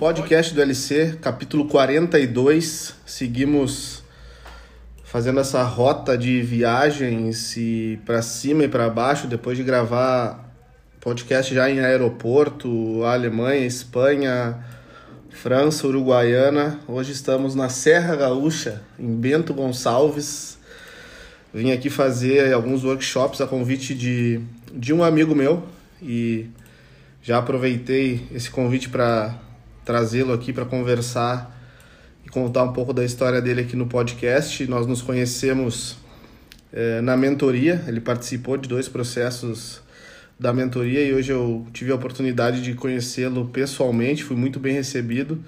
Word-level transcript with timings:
Podcast 0.00 0.54
do 0.54 0.62
LC, 0.62 1.18
capítulo 1.20 1.66
42. 1.66 2.94
Seguimos 3.04 4.02
fazendo 5.04 5.40
essa 5.40 5.62
rota 5.62 6.16
de 6.16 6.40
viagens 6.40 7.54
e 7.58 8.00
para 8.06 8.22
cima 8.22 8.64
e 8.64 8.68
para 8.68 8.88
baixo 8.88 9.26
depois 9.26 9.58
de 9.58 9.62
gravar 9.62 10.50
podcast 11.02 11.54
já 11.54 11.68
em 11.68 11.80
aeroporto, 11.80 13.04
Alemanha, 13.04 13.66
Espanha, 13.66 14.64
França, 15.28 15.86
Uruguaiana. 15.86 16.80
Hoje 16.88 17.12
estamos 17.12 17.54
na 17.54 17.68
Serra 17.68 18.16
Gaúcha, 18.16 18.80
em 18.98 19.14
Bento 19.14 19.52
Gonçalves. 19.52 20.58
Vim 21.52 21.72
aqui 21.72 21.90
fazer 21.90 22.54
alguns 22.54 22.84
workshops 22.84 23.42
a 23.42 23.46
convite 23.46 23.94
de, 23.94 24.40
de 24.72 24.94
um 24.94 25.04
amigo 25.04 25.34
meu 25.34 25.62
e 26.02 26.46
já 27.22 27.36
aproveitei 27.36 28.26
esse 28.32 28.50
convite 28.50 28.88
para 28.88 29.49
trazê-lo 29.90 30.32
aqui 30.32 30.52
para 30.52 30.64
conversar 30.64 31.60
e 32.24 32.28
contar 32.28 32.62
um 32.62 32.72
pouco 32.72 32.92
da 32.92 33.04
história 33.04 33.42
dele 33.42 33.62
aqui 33.62 33.74
no 33.74 33.88
podcast. 33.88 34.64
Nós 34.68 34.86
nos 34.86 35.02
conhecemos 35.02 35.96
é, 36.72 37.00
na 37.00 37.16
mentoria, 37.16 37.82
ele 37.88 38.00
participou 38.00 38.56
de 38.56 38.68
dois 38.68 38.88
processos 38.88 39.82
da 40.38 40.52
mentoria 40.52 41.04
e 41.04 41.12
hoje 41.12 41.32
eu 41.32 41.66
tive 41.72 41.90
a 41.90 41.96
oportunidade 41.96 42.62
de 42.62 42.72
conhecê-lo 42.74 43.46
pessoalmente, 43.46 44.22
fui 44.22 44.36
muito 44.36 44.60
bem 44.60 44.74
recebido 44.74 45.42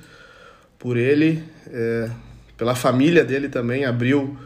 por 0.77 0.97
ele, 0.97 1.45
é, 1.69 2.11
pela 2.57 2.75
família 2.75 3.25
dele 3.25 3.49
também, 3.49 3.85
abriu 3.85 4.37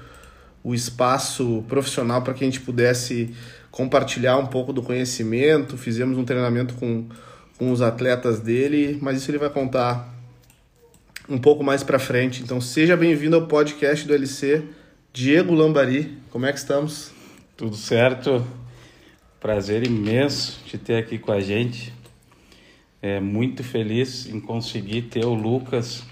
o 0.63 0.75
espaço 0.75 1.65
profissional 1.67 2.21
para 2.21 2.35
que 2.35 2.45
a 2.45 2.47
gente 2.47 2.61
pudesse 2.61 3.35
compartilhar 3.71 4.37
um 4.37 4.47
pouco 4.47 4.75
do 4.75 4.83
conhecimento, 4.83 5.79
fizemos 5.79 6.19
um 6.19 6.25
treinamento 6.25 6.75
com, 6.75 7.07
com 7.59 7.71
os 7.71 7.81
atletas 7.81 8.41
dele, 8.41 8.99
mas 9.01 9.19
isso 9.19 9.31
ele 9.31 9.39
vai 9.39 9.51
contar 9.51 10.15
um 11.29 11.39
pouco 11.39 11.65
mais 11.65 11.83
para 11.83 11.99
frente. 11.99 12.43
Então 12.43 12.61
seja 12.61 12.97
bem-vindo 12.97 13.37
ao 13.37 13.47
podcast 13.47 14.07
do 14.07 14.15
LC, 14.15 14.63
Diego 15.13 15.55
Lambari. 15.55 16.19
Como 16.31 16.47
é 16.47 16.53
que 16.53 16.59
estamos? 16.59 17.11
Tudo 17.57 17.77
certo. 17.77 18.47
Prazer 19.41 19.87
imenso 19.87 20.61
te 20.67 20.77
ter 20.77 20.97
aqui 20.97 21.19
com 21.19 21.33
a 21.33 21.41
gente. 21.41 21.93
É 23.01 23.21
muito 23.21 23.63
feliz 23.65 24.27
em 24.27 24.41
conseguir 24.41 25.03
ter 25.03 25.25
o 25.25 25.35
Lucas 25.35 26.05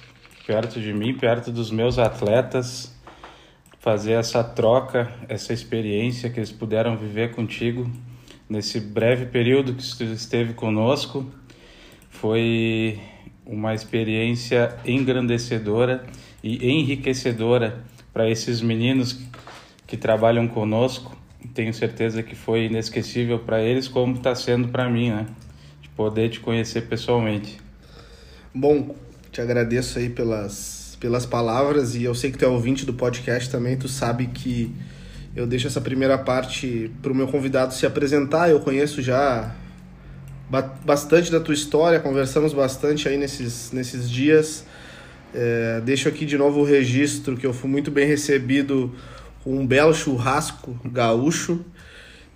perto 0.47 0.81
de 0.81 0.93
mim, 0.93 1.15
perto 1.15 1.51
dos 1.51 1.71
meus 1.71 1.99
atletas 1.99 2.95
fazer 3.85 4.13
essa 4.13 4.43
troca, 4.43 5.13
essa 5.29 5.53
experiência 5.53 6.31
que 6.31 6.39
eles 6.41 6.51
puderam 6.51 6.97
viver 6.97 7.33
contigo 7.33 7.87
nesse 8.49 8.81
breve 8.81 9.27
período 9.27 9.75
que 9.75 10.05
esteve 10.05 10.55
conosco. 10.55 11.27
Foi 12.11 12.99
uma 13.45 13.75
experiência 13.75 14.77
engrandecedora 14.85 16.05
e 16.43 16.67
enriquecedora 16.71 17.85
para 18.13 18.29
esses 18.29 18.61
meninos 18.61 19.19
que 19.87 19.97
trabalham 19.97 20.47
conosco. 20.49 21.17
Tenho 21.53 21.75
certeza 21.75 22.23
que 22.23 22.35
foi 22.35 22.67
inesquecível 22.67 23.39
para 23.39 23.63
eles, 23.63 23.87
como 23.87 24.15
está 24.15 24.35
sendo 24.35 24.69
para 24.69 24.89
mim, 24.89 25.11
né? 25.11 25.27
De 25.83 25.89
poder 25.91 26.31
te 26.31 26.41
conhecer 26.41 26.83
pessoalmente. 26.89 27.59
Bom, 28.55 28.95
te 29.31 29.41
agradeço 29.41 29.99
aí 29.99 30.09
pelas 30.09 30.85
pelas 31.05 31.27
palavras 31.27 31.95
e 31.95 32.05
eu 32.05 32.15
sei 32.15 32.31
que 32.33 32.39
tu 32.39 32.47
é 32.47 32.49
ouvinte 32.49 32.87
do 32.87 32.95
podcast 32.95 33.51
também, 33.51 33.77
tu 33.77 33.89
sabe 33.89 34.27
que 34.29 34.75
eu 35.35 35.47
deixo 35.47 35.67
essa 35.67 35.81
primeira 35.81 36.17
parte 36.17 36.91
para 37.03 37.13
o 37.13 37.15
meu 37.15 37.27
convidado 37.27 37.75
se 37.75 37.87
apresentar. 37.87 38.51
Eu 38.51 38.61
conheço 38.61 39.03
já 39.03 39.55
bastante 40.85 41.31
da 41.31 41.41
tua 41.41 41.55
história, 41.55 41.99
conversamos 41.99 42.53
bastante 42.53 43.09
aí 43.09 43.17
nesses, 43.17 43.73
nesses 43.73 44.09
dias. 44.09 44.65
É, 45.35 45.81
deixo 45.85 46.09
aqui 46.09 46.25
de 46.25 46.39
novo 46.39 46.61
o 46.61 46.65
registro 46.65 47.37
que 47.37 47.47
eu 47.47 47.53
fui 47.53 47.69
muito 47.69 47.91
bem 47.91 48.07
recebido 48.07 48.95
com 49.43 49.59
um 49.59 49.67
belo 49.67 49.93
churrasco 49.93 50.79
gaúcho 50.85 51.65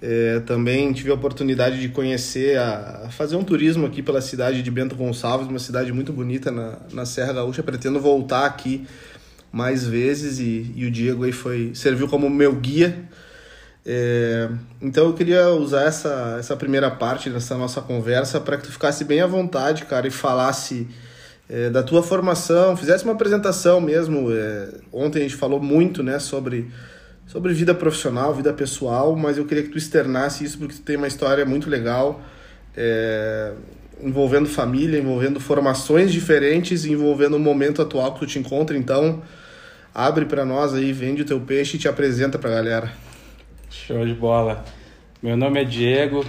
é, 0.01 0.41
também 0.41 0.93
tive 0.93 1.11
a 1.11 1.15
oportunidade 1.15 1.81
de 1.81 1.89
conhecer, 1.89 2.57
a, 2.57 3.07
a, 3.07 3.11
fazer 3.11 3.35
um 3.35 3.43
turismo 3.43 3.85
aqui 3.85 4.01
pela 4.01 4.21
cidade 4.21 4.63
de 4.63 4.71
Bento 4.71 4.95
Gonçalves, 4.95 5.49
uma 5.49 5.59
cidade 5.59 5.93
muito 5.93 6.13
bonita 6.13 6.53
na, 6.53 6.79
na 6.93 7.05
Serra 7.05 7.33
Gaúcha. 7.33 7.63
Pretendo 7.65 7.99
voltar 7.99 8.47
aqui 8.47 8.87
mais 9.53 9.87
vezes 9.87 10.39
e, 10.39 10.73
e 10.75 10.87
o 10.87 10.91
Diego 10.91 11.25
aí 11.25 11.33
foi 11.33 11.73
serviu 11.75 12.09
como 12.09 12.29
meu 12.29 12.55
guia. 12.55 13.09
É, 13.85 14.51
então 14.83 15.07
eu 15.07 15.15
queria 15.15 15.49
usar 15.51 15.85
essa, 15.85 16.37
essa 16.39 16.55
primeira 16.57 16.91
parte 16.91 17.31
dessa 17.31 17.57
nossa 17.57 17.81
conversa 17.81 18.39
para 18.41 18.57
que 18.59 18.65
tu 18.65 18.73
ficasse 18.73 19.05
bem 19.05 19.21
à 19.21 19.27
vontade, 19.27 19.87
cara, 19.87 20.07
e 20.07 20.11
falasse 20.11 20.87
é, 21.49 21.71
da 21.71 21.83
tua 21.83 22.03
formação, 22.03 22.77
fizesse 22.77 23.05
uma 23.05 23.15
apresentação 23.15 23.81
mesmo. 23.81 24.31
É, 24.31 24.69
ontem 24.93 25.21
a 25.21 25.23
gente 25.23 25.37
falou 25.37 25.61
muito 25.61 26.03
né, 26.03 26.19
sobre 26.19 26.71
sobre 27.29 27.53
vida 27.53 27.75
profissional, 27.75 28.35
vida 28.35 28.53
pessoal, 28.55 29.15
mas 29.15 29.37
eu 29.37 29.45
queria 29.45 29.63
que 29.63 29.69
tu 29.69 29.77
externasse 29.77 30.45
isso 30.45 30.59
porque 30.59 30.75
tu 30.75 30.81
tem 30.81 30.97
uma 30.97 31.07
história 31.07 31.45
muito 31.45 31.69
legal, 31.69 32.23
é, 32.75 33.53
envolvendo 34.03 34.49
família, 34.49 34.99
envolvendo 34.99 35.41
formações 35.41 36.13
diferentes, 36.13 36.85
envolvendo 36.85 37.37
o 37.37 37.39
momento 37.39 37.83
atual 37.83 38.15
que 38.15 38.21
tu 38.21 38.27
te 38.27 38.39
encontra. 38.39 38.77
Então, 38.77 39.23
abre 39.95 40.25
para 40.25 40.45
nós 40.45 40.75
aí, 40.75 40.93
vende 40.93 41.23
o 41.23 41.25
teu 41.25 41.41
peixe 41.41 41.77
e 41.77 41.81
te 41.81 41.89
apresenta 41.89 42.39
para 42.39 42.51
a 42.51 42.55
galera. 42.55 42.93
Show 43.71 44.07
de 44.07 44.15
bola. 44.15 44.65
Meu 45.23 45.37
nome 45.37 45.61
é 45.61 45.65
Diego. 45.65 46.25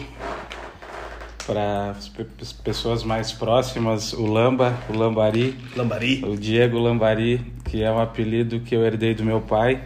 Para 1.46 1.91
as 1.91 2.53
pessoas 2.53 3.03
mais 3.03 3.31
próximas, 3.31 4.13
o 4.13 4.25
Lamba, 4.25 4.78
o 4.88 4.94
Lambari. 4.96 5.58
Lambari. 5.75 6.24
O 6.24 6.38
Diego 6.38 6.78
Lambari, 6.78 7.41
que 7.66 7.81
é 7.81 7.91
um 7.91 8.00
apelido 8.00 8.59
que 8.59 8.75
eu 8.75 8.85
herdei 8.85 9.16
do 9.16 9.24
meu 9.24 9.41
pai 9.41 9.84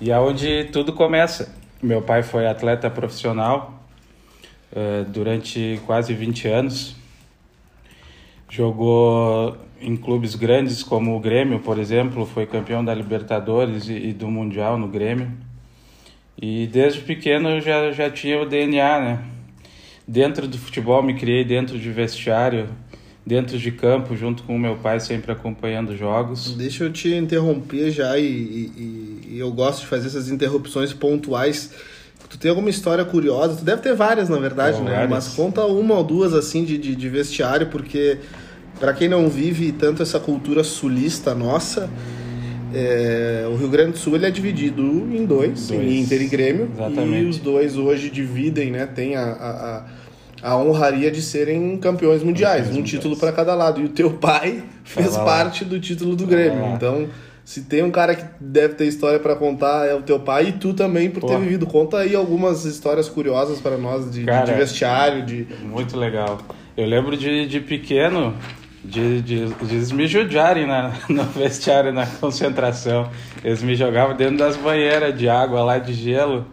e 0.00 0.10
é 0.10 0.18
onde 0.18 0.64
tudo 0.72 0.92
começa. 0.92 1.54
Meu 1.82 2.02
pai 2.02 2.22
foi 2.22 2.46
atleta 2.46 2.90
profissional 2.90 3.82
uh, 4.72 5.04
durante 5.04 5.80
quase 5.86 6.12
20 6.12 6.48
anos. 6.48 6.96
Jogou 8.56 9.54
em 9.78 9.94
clubes 9.98 10.34
grandes 10.34 10.82
como 10.82 11.14
o 11.14 11.20
Grêmio, 11.20 11.60
por 11.60 11.78
exemplo, 11.78 12.24
foi 12.24 12.46
campeão 12.46 12.82
da 12.82 12.94
Libertadores 12.94 13.86
e, 13.86 13.92
e 13.92 14.12
do 14.14 14.28
Mundial 14.28 14.78
no 14.78 14.88
Grêmio. 14.88 15.30
E 16.40 16.66
desde 16.66 17.00
pequeno 17.00 17.50
eu 17.50 17.60
já, 17.60 17.92
já 17.92 18.08
tinha 18.08 18.40
o 18.40 18.46
DNA, 18.46 19.00
né? 19.00 19.24
Dentro 20.08 20.48
do 20.48 20.56
futebol 20.56 21.02
me 21.02 21.12
criei 21.12 21.44
dentro 21.44 21.78
de 21.78 21.90
vestiário, 21.90 22.70
dentro 23.26 23.58
de 23.58 23.70
campo, 23.70 24.16
junto 24.16 24.42
com 24.44 24.56
o 24.56 24.58
meu 24.58 24.76
pai, 24.76 25.00
sempre 25.00 25.32
acompanhando 25.32 25.94
jogos. 25.94 26.54
Deixa 26.56 26.84
eu 26.84 26.90
te 26.90 27.14
interromper 27.14 27.90
já, 27.90 28.18
e, 28.18 28.24
e, 28.24 29.28
e, 29.32 29.38
eu 29.38 29.52
gosto 29.52 29.80
de 29.80 29.86
fazer 29.86 30.06
essas 30.06 30.30
interrupções 30.30 30.94
pontuais. 30.94 31.74
Tu 32.30 32.38
tem 32.38 32.48
alguma 32.48 32.70
história 32.70 33.04
curiosa? 33.04 33.56
Tu 33.56 33.64
deve 33.66 33.82
ter 33.82 33.94
várias, 33.94 34.30
na 34.30 34.38
verdade, 34.38 34.80
né? 34.80 34.92
Várias. 34.92 35.10
Mas 35.10 35.28
conta 35.28 35.62
uma 35.66 35.94
ou 35.96 36.04
duas, 36.04 36.32
assim, 36.32 36.64
de, 36.64 36.78
de, 36.78 36.96
de 36.96 37.08
vestiário, 37.10 37.66
porque 37.66 38.18
para 38.78 38.92
quem 38.92 39.08
não 39.08 39.28
vive 39.28 39.72
tanto 39.72 40.02
essa 40.02 40.20
cultura 40.20 40.62
sulista 40.62 41.34
nossa, 41.34 41.90
é, 42.74 43.46
o 43.50 43.56
Rio 43.56 43.68
Grande 43.68 43.92
do 43.92 43.98
Sul 43.98 44.16
ele 44.16 44.26
é 44.26 44.30
dividido 44.30 44.82
em 44.82 45.24
dois, 45.24 45.68
dois. 45.68 45.80
em 45.80 46.00
Inter 46.00 46.20
e 46.20 46.26
Grêmio. 46.26 46.70
Exatamente. 46.74 47.24
E 47.24 47.28
os 47.28 47.38
dois 47.38 47.76
hoje 47.76 48.10
dividem, 48.10 48.70
né? 48.70 48.86
Tem 48.86 49.16
a, 49.16 49.22
a, 50.42 50.50
a 50.50 50.56
honraria 50.58 51.10
de 51.10 51.22
serem 51.22 51.76
campeões 51.78 52.22
mundiais, 52.22 52.66
campeões 52.66 52.76
um 52.76 52.80
mundiais. 52.80 52.90
título 52.90 53.16
para 53.16 53.32
cada 53.32 53.54
lado. 53.54 53.80
E 53.80 53.84
o 53.84 53.88
teu 53.88 54.12
pai 54.12 54.62
fez 54.84 55.16
parte 55.16 55.64
do 55.64 55.80
título 55.80 56.14
do 56.14 56.26
Grêmio. 56.26 56.74
Então, 56.74 57.08
se 57.44 57.62
tem 57.62 57.82
um 57.82 57.90
cara 57.90 58.14
que 58.14 58.24
deve 58.40 58.74
ter 58.74 58.86
história 58.86 59.20
para 59.20 59.36
contar, 59.36 59.86
é 59.86 59.94
o 59.94 60.02
teu 60.02 60.18
pai 60.18 60.48
e 60.48 60.52
tu 60.52 60.74
também 60.74 61.08
por 61.08 61.20
Pô. 61.20 61.28
ter 61.28 61.38
vivido. 61.38 61.64
Conta 61.64 61.98
aí 61.98 62.14
algumas 62.14 62.64
histórias 62.64 63.08
curiosas 63.08 63.60
para 63.60 63.78
nós 63.78 64.10
de, 64.10 64.24
cara, 64.24 64.44
de, 64.44 64.52
vestiário. 64.52 65.24
De... 65.24 65.46
Muito 65.62 65.96
legal. 65.96 66.38
Eu 66.76 66.86
lembro 66.86 67.16
de, 67.16 67.46
de 67.46 67.60
pequeno, 67.60 68.34
de, 68.86 69.22
de, 69.22 69.46
de 69.48 69.74
eles 69.74 69.92
me 69.92 70.06
judiarem 70.06 70.66
na, 70.66 70.92
no 71.08 71.24
vestiário, 71.24 71.92
na 71.92 72.06
concentração. 72.06 73.10
Eles 73.44 73.62
me 73.62 73.74
jogavam 73.74 74.16
dentro 74.16 74.38
das 74.38 74.56
banheiras 74.56 75.16
de 75.18 75.28
água 75.28 75.62
lá 75.62 75.78
de 75.78 75.92
gelo. 75.92 76.46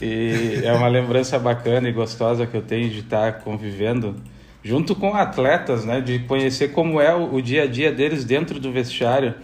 E 0.00 0.60
é 0.64 0.72
uma 0.72 0.88
lembrança 0.88 1.38
bacana 1.38 1.88
e 1.88 1.92
gostosa 1.92 2.46
que 2.46 2.56
eu 2.56 2.62
tenho 2.62 2.88
de 2.88 3.00
estar 3.00 3.40
convivendo 3.40 4.14
junto 4.62 4.94
com 4.94 5.14
atletas, 5.14 5.84
né? 5.84 6.00
De 6.00 6.20
conhecer 6.20 6.68
como 6.68 7.00
é 7.00 7.14
o, 7.14 7.40
dia 7.40 7.64
a 7.64 7.66
dia 7.66 7.90
deles 7.92 8.24
dentro 8.24 8.60
do 8.60 8.70
vestiário, 8.70 9.34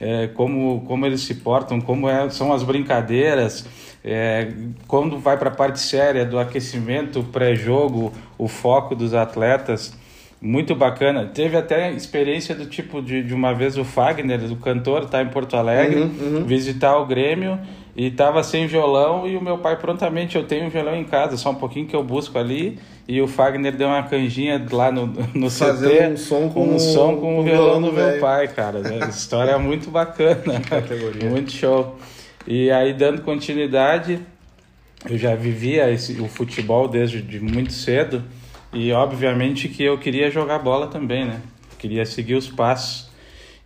é, 0.00 0.26
como, 0.28 0.82
como 0.86 1.06
eles 1.06 1.22
se 1.22 1.36
portam, 1.36 1.80
como 1.80 2.08
é, 2.08 2.28
são 2.30 2.52
as 2.52 2.62
brincadeiras, 2.62 3.66
é, 4.04 4.52
quando 4.88 5.18
vai 5.18 5.36
para 5.36 5.48
a 5.48 5.54
parte 5.54 5.78
séria 5.78 6.24
do 6.26 6.38
aquecimento, 6.38 7.22
pré-jogo, 7.22 8.12
o 8.36 8.48
foco 8.48 8.94
dos 8.94 9.14
atletas. 9.14 9.96
Muito 10.44 10.74
bacana. 10.74 11.30
Teve 11.32 11.56
até 11.56 11.92
experiência 11.92 12.52
do 12.52 12.66
tipo 12.66 13.00
de, 13.00 13.22
de 13.22 13.32
uma 13.32 13.54
vez 13.54 13.78
o 13.78 13.84
Fagner, 13.84 14.40
o 14.50 14.56
cantor, 14.56 15.04
tá 15.06 15.22
em 15.22 15.28
Porto 15.28 15.56
Alegre, 15.56 16.00
uhum, 16.00 16.10
uhum. 16.38 16.44
visitar 16.44 16.98
o 16.98 17.06
Grêmio 17.06 17.60
e 17.94 18.10
tava 18.10 18.42
sem 18.42 18.66
violão 18.66 19.24
e 19.28 19.36
o 19.36 19.40
meu 19.40 19.58
pai 19.58 19.76
prontamente, 19.78 20.34
eu 20.34 20.42
tenho 20.44 20.64
um 20.66 20.68
violão 20.68 20.96
em 20.96 21.04
casa, 21.04 21.36
só 21.36 21.50
um 21.50 21.54
pouquinho 21.54 21.86
que 21.86 21.94
eu 21.94 22.02
busco 22.02 22.38
ali 22.38 22.78
e 23.06 23.20
o 23.20 23.28
Fagner 23.28 23.76
deu 23.76 23.86
uma 23.86 24.02
canjinha 24.02 24.60
lá 24.72 24.90
no, 24.90 25.06
no 25.34 25.48
Fazendo 25.48 25.90
CT, 25.92 26.08
um 26.08 26.16
som 26.16 26.48
com 26.48 26.64
um 26.64 26.74
o- 26.74 26.80
som 26.80 27.16
com 27.18 27.38
o 27.38 27.42
violão 27.44 27.64
violão 27.64 27.82
do 27.82 27.92
meu 27.92 28.06
velho. 28.06 28.20
pai, 28.20 28.48
cara. 28.48 28.80
né? 28.80 28.98
História 29.08 29.56
muito 29.60 29.90
bacana. 29.92 30.60
categoria. 30.68 31.30
Muito 31.30 31.52
show. 31.52 31.96
E 32.48 32.68
aí, 32.72 32.92
dando 32.92 33.22
continuidade, 33.22 34.18
eu 35.08 35.16
já 35.16 35.36
vivia 35.36 35.88
esse, 35.90 36.20
o 36.20 36.26
futebol 36.26 36.88
desde 36.88 37.22
de 37.22 37.38
muito 37.38 37.72
cedo 37.72 38.24
e, 38.72 38.92
obviamente, 38.92 39.68
que 39.68 39.82
eu 39.82 39.98
queria 39.98 40.30
jogar 40.30 40.58
bola 40.58 40.86
também, 40.86 41.24
né? 41.24 41.40
Queria 41.78 42.04
seguir 42.06 42.34
os 42.34 42.48
passos. 42.48 43.10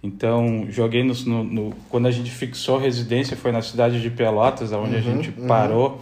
Então, 0.02 0.66
joguei 0.70 1.02
no, 1.02 1.14
no, 1.26 1.44
no- 1.44 1.74
quando 1.88 2.06
a 2.06 2.10
gente 2.10 2.30
fixou 2.30 2.78
residência, 2.78 3.36
foi 3.36 3.50
na 3.52 3.62
cidade 3.62 4.00
de 4.00 4.10
Pelotas, 4.10 4.72
onde 4.72 4.96
a 4.96 5.00
gente 5.00 5.30
parou. 5.48 6.00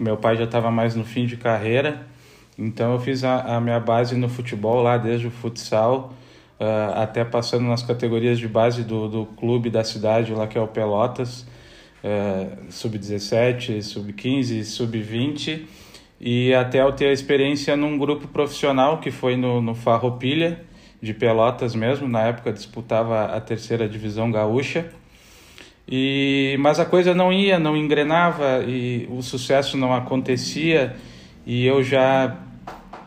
Meu 0.00 0.16
pai 0.16 0.36
já 0.36 0.44
estava 0.44 0.70
mais 0.70 0.94
no 0.94 1.04
fim 1.04 1.26
de 1.26 1.36
carreira. 1.36 2.06
Então, 2.58 2.92
eu 2.92 3.00
fiz 3.00 3.22
a, 3.24 3.56
a 3.56 3.60
minha 3.60 3.78
base 3.80 4.14
no 4.16 4.28
futebol 4.28 4.82
lá, 4.82 4.96
desde 4.96 5.26
o 5.26 5.30
futsal, 5.30 6.12
ah, 6.58 7.02
até 7.02 7.24
passando 7.24 7.64
nas 7.66 7.82
categorias 7.82 8.38
de 8.38 8.48
base 8.48 8.82
do, 8.82 9.08
do 9.08 9.26
clube 9.26 9.68
da 9.70 9.84
cidade, 9.84 10.32
lá 10.32 10.46
que 10.46 10.56
é 10.56 10.60
o 10.60 10.66
Pelotas, 10.66 11.46
eh, 12.02 12.48
sub-17, 12.70 13.82
sub-15, 13.82 14.64
sub-20, 14.64 15.62
e 16.20 16.54
até 16.54 16.80
eu 16.80 16.92
ter 16.92 17.06
a 17.06 17.12
experiência 17.12 17.76
num 17.76 17.98
grupo 17.98 18.26
profissional 18.28 18.98
que 18.98 19.10
foi 19.10 19.36
no, 19.36 19.60
no 19.60 19.74
Farroupilha, 19.74 20.64
de 21.00 21.12
Pelotas 21.12 21.74
mesmo, 21.74 22.08
na 22.08 22.22
época 22.22 22.52
disputava 22.52 23.26
a 23.26 23.40
terceira 23.40 23.88
divisão 23.88 24.30
gaúcha. 24.30 24.90
E 25.88 26.56
mas 26.58 26.80
a 26.80 26.84
coisa 26.84 27.14
não 27.14 27.32
ia, 27.32 27.58
não 27.58 27.76
engrenava 27.76 28.64
e 28.66 29.06
o 29.08 29.22
sucesso 29.22 29.76
não 29.76 29.94
acontecia 29.94 30.96
e 31.46 31.64
eu 31.64 31.82
já 31.82 32.36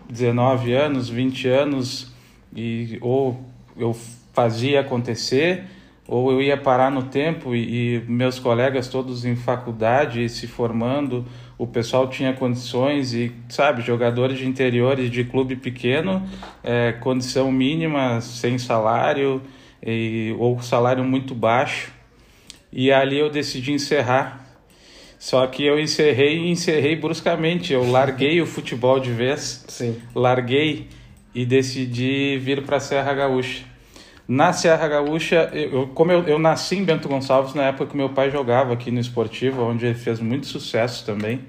19 0.10 0.74
anos, 0.74 1.10
20 1.10 1.48
anos 1.50 2.14
e 2.56 2.98
ou 3.02 3.44
eu 3.76 3.94
fazia 4.34 4.80
acontecer 4.80 5.66
ou 6.08 6.32
eu 6.32 6.42
ia 6.42 6.56
parar 6.56 6.90
no 6.90 7.04
tempo 7.04 7.54
e, 7.54 7.98
e 7.98 8.00
meus 8.08 8.40
colegas 8.40 8.88
todos 8.88 9.26
em 9.26 9.36
faculdade 9.36 10.30
se 10.30 10.48
formando, 10.48 11.26
o 11.60 11.68
pessoal 11.68 12.10
tinha 12.10 12.34
condições 12.34 13.14
e 13.14 13.32
sabe 13.50 13.84
jogadores 13.84 14.40
de 14.40 14.48
interiores 14.48 15.12
de 15.12 15.24
clube 15.26 15.58
pequeno, 15.58 16.28
é, 16.64 16.94
condição 16.94 17.52
mínima, 17.52 18.22
sem 18.22 18.58
salário 18.58 19.42
e, 19.86 20.34
ou 20.40 20.60
salário 20.62 21.04
muito 21.04 21.36
baixo 21.36 21.92
e 22.72 22.92
ali 22.92 23.20
eu 23.20 23.30
decidi 23.30 23.72
encerrar. 23.72 24.46
Só 25.18 25.46
que 25.48 25.66
eu 25.66 25.78
encerrei 25.78 26.38
e 26.38 26.50
encerrei 26.50 26.96
bruscamente. 26.96 27.74
Eu 27.74 27.90
larguei 27.90 28.42
o 28.42 28.46
futebol 28.46 29.00
de 29.00 29.12
vez, 29.12 29.66
Sim. 29.68 29.98
larguei 30.16 30.88
e 31.36 31.46
decidi 31.46 32.38
vir 32.38 32.64
para 32.64 32.78
a 32.78 32.80
Serra 32.80 33.14
Gaúcha. 33.14 33.69
Na 34.30 34.54
Serra 34.54 34.88
Gaúcha, 34.88 35.50
eu, 35.54 35.88
como 35.88 36.12
eu, 36.12 36.22
eu 36.28 36.38
nasci 36.38 36.76
em 36.76 36.84
Bento 36.84 37.10
Gonçalves 37.10 37.56
na 37.56 37.64
época 37.64 37.88
que 37.88 37.98
meu 37.98 38.10
pai 38.10 38.30
jogava 38.30 38.72
aqui 38.72 38.92
no 38.92 39.00
Esportivo, 39.00 39.64
onde 39.64 39.88
ele 39.88 39.96
fez 39.96 40.20
muito 40.20 40.46
sucesso 40.46 41.04
também. 41.04 41.42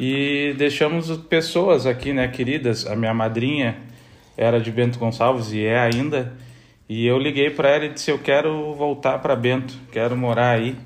E 0.00 0.56
deixamos 0.58 1.16
pessoas 1.16 1.86
aqui, 1.86 2.12
né, 2.12 2.26
queridas. 2.26 2.84
A 2.84 2.96
minha 2.96 3.14
madrinha 3.14 3.76
era 4.36 4.60
de 4.60 4.72
Bento 4.72 4.98
Gonçalves 4.98 5.52
e 5.52 5.64
é 5.64 5.78
ainda. 5.78 6.32
E 6.88 7.06
eu 7.06 7.16
liguei 7.16 7.48
para 7.50 7.68
ela 7.68 7.84
e 7.84 7.90
disse: 7.90 8.10
Eu 8.10 8.18
quero 8.18 8.74
voltar 8.74 9.20
para 9.20 9.36
Bento, 9.36 9.78
quero 9.92 10.16
morar 10.16 10.50
aí. 10.50 10.76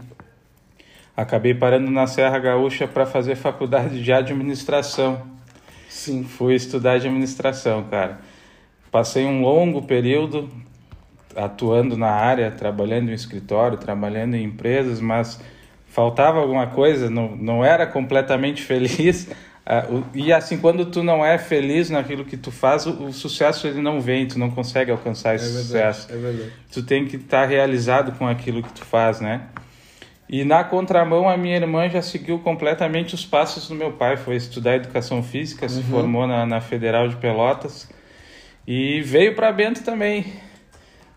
Acabei 1.16 1.54
parando 1.54 1.90
na 1.90 2.06
Serra 2.06 2.38
Gaúcha 2.38 2.86
para 2.86 3.06
fazer 3.06 3.34
faculdade 3.34 4.02
de 4.02 4.12
administração. 4.12 5.22
Sim. 5.88 6.24
Fui 6.24 6.54
estudar 6.54 6.96
administração, 6.96 7.84
cara. 7.84 8.20
Passei 8.90 9.24
um 9.24 9.40
longo 9.40 9.80
período 9.80 10.50
atuando 11.44 11.96
na 11.96 12.10
área, 12.10 12.50
trabalhando 12.50 13.10
em 13.10 13.14
escritório, 13.14 13.78
trabalhando 13.78 14.34
em 14.34 14.44
empresas, 14.44 15.00
mas 15.00 15.40
faltava 15.86 16.38
alguma 16.38 16.66
coisa, 16.68 17.08
não, 17.10 17.34
não 17.36 17.64
era 17.64 17.86
completamente 17.86 18.62
feliz. 18.62 19.28
Ah, 19.70 19.84
E 20.14 20.32
assim, 20.32 20.56
quando 20.56 20.86
tu 20.86 21.02
não 21.02 21.22
é 21.22 21.36
feliz 21.36 21.90
naquilo 21.90 22.24
que 22.24 22.38
tu 22.38 22.50
faz, 22.50 22.86
o, 22.86 23.04
o 23.08 23.12
sucesso 23.12 23.66
ele 23.66 23.82
não 23.82 24.00
vem, 24.00 24.26
tu 24.26 24.38
não 24.38 24.50
consegue 24.50 24.90
alcançar 24.90 25.32
É 25.32 25.36
esse 25.36 25.44
verdade. 25.44 25.96
sucesso 25.98 26.10
É 26.10 26.16
verdade. 26.16 26.52
tu 26.72 26.82
tem 26.82 27.04
que 27.06 27.16
estar 27.16 27.44
realizado 27.44 28.12
com 28.12 28.26
aquilo 28.26 28.62
que 28.62 28.72
tu 28.72 28.82
faz, 28.82 29.20
né? 29.20 29.42
E 30.26 30.42
na 30.42 30.64
contramão, 30.64 31.28
a 31.28 31.36
minha 31.36 31.56
irmã 31.56 31.86
já 31.90 32.00
seguiu 32.00 32.38
completamente 32.38 33.14
os 33.14 33.26
passos 33.26 33.68
do 33.68 33.74
meu 33.74 33.92
pai. 33.92 34.16
Foi 34.16 34.36
estudar 34.36 34.74
educação 34.76 35.22
física, 35.22 35.68
se 35.68 35.82
formou 35.82 36.26
na, 36.26 36.46
na 36.46 36.62
Federal 36.62 37.06
de 37.06 37.16
Pelotas 37.16 37.90
e 38.66 39.02
veio 39.02 39.34
para 39.34 39.52
Bento 39.52 39.82
também. 39.84 40.24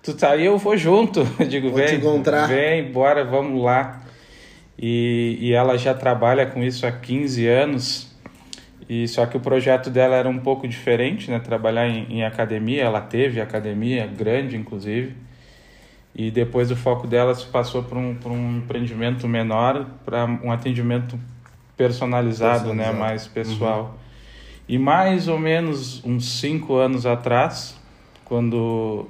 Tu 0.03 0.13
tá 0.15 0.31
aí, 0.31 0.45
eu 0.45 0.57
vou 0.57 0.75
junto. 0.75 1.27
Eu 1.39 1.47
digo, 1.47 1.69
Vou 1.69 1.77
vem, 1.77 1.95
encontrar." 1.95 2.47
vem, 2.47 2.91
bora, 2.91 3.23
vamos 3.23 3.61
lá. 3.63 4.01
E, 4.77 5.37
e 5.39 5.53
ela 5.53 5.77
já 5.77 5.93
trabalha 5.93 6.45
com 6.47 6.63
isso 6.63 6.87
há 6.87 6.91
15 6.91 7.47
anos. 7.47 8.11
E 8.89 9.07
só 9.07 9.25
que 9.25 9.37
o 9.37 9.39
projeto 9.39 9.89
dela 9.89 10.15
era 10.15 10.27
um 10.27 10.39
pouco 10.39 10.67
diferente, 10.67 11.29
né? 11.29 11.39
Trabalhar 11.39 11.87
em, 11.87 12.07
em 12.09 12.23
academia, 12.23 12.83
ela 12.83 12.99
teve 12.99 13.39
academia 13.39 14.07
grande, 14.07 14.57
inclusive. 14.57 15.15
E 16.15 16.29
depois 16.29 16.71
o 16.71 16.75
foco 16.75 17.07
dela 17.07 17.33
se 17.33 17.45
passou 17.45 17.83
para 17.83 17.97
um, 17.97 18.15
pra 18.15 18.31
um 18.31 18.57
empreendimento 18.57 19.27
menor, 19.27 19.85
para 20.03 20.25
um 20.25 20.51
atendimento 20.51 21.17
personalizado, 21.77 22.73
né? 22.73 22.85
Personalizado. 22.85 22.97
Mais 22.99 23.27
pessoal. 23.27 23.97
E 24.67 24.77
mais 24.77 25.27
ou 25.27 25.39
menos 25.39 26.03
uns 26.03 26.39
cinco 26.39 26.75
anos 26.75 27.05
atrás, 27.05 27.79
quando 28.25 29.07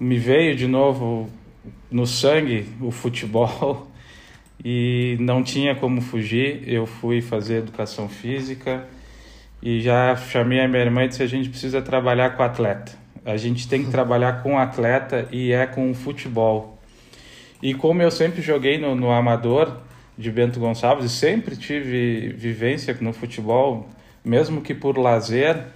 me 0.00 0.18
veio 0.18 0.56
de 0.56 0.66
novo 0.66 1.28
no 1.90 2.06
sangue 2.06 2.66
o 2.80 2.90
futebol 2.90 3.86
e 4.64 5.18
não 5.20 5.42
tinha 5.42 5.74
como 5.74 6.00
fugir, 6.00 6.62
eu 6.66 6.86
fui 6.86 7.20
fazer 7.20 7.58
educação 7.58 8.08
física 8.08 8.88
e 9.62 9.80
já 9.82 10.16
chamei 10.16 10.60
a 10.60 10.66
minha 10.66 10.82
irmã 10.82 11.04
e 11.04 11.08
disse 11.08 11.22
a 11.22 11.26
gente 11.26 11.50
precisa 11.50 11.82
trabalhar 11.82 12.30
com 12.30 12.42
atleta. 12.42 12.92
A 13.26 13.36
gente 13.36 13.68
tem 13.68 13.84
que 13.84 13.90
trabalhar 13.92 14.42
com 14.42 14.58
atleta 14.58 15.28
e 15.30 15.52
é 15.52 15.66
com 15.66 15.90
o 15.90 15.94
futebol. 15.94 16.78
E 17.62 17.74
como 17.74 18.00
eu 18.00 18.10
sempre 18.10 18.40
joguei 18.40 18.78
no, 18.78 18.94
no 18.94 19.10
amador 19.10 19.82
de 20.16 20.30
Bento 20.30 20.58
Gonçalves 20.58 21.04
e 21.04 21.14
sempre 21.14 21.56
tive 21.56 22.30
vivência 22.30 22.96
no 23.02 23.12
futebol, 23.12 23.86
mesmo 24.24 24.62
que 24.62 24.74
por 24.74 24.96
lazer, 24.96 25.66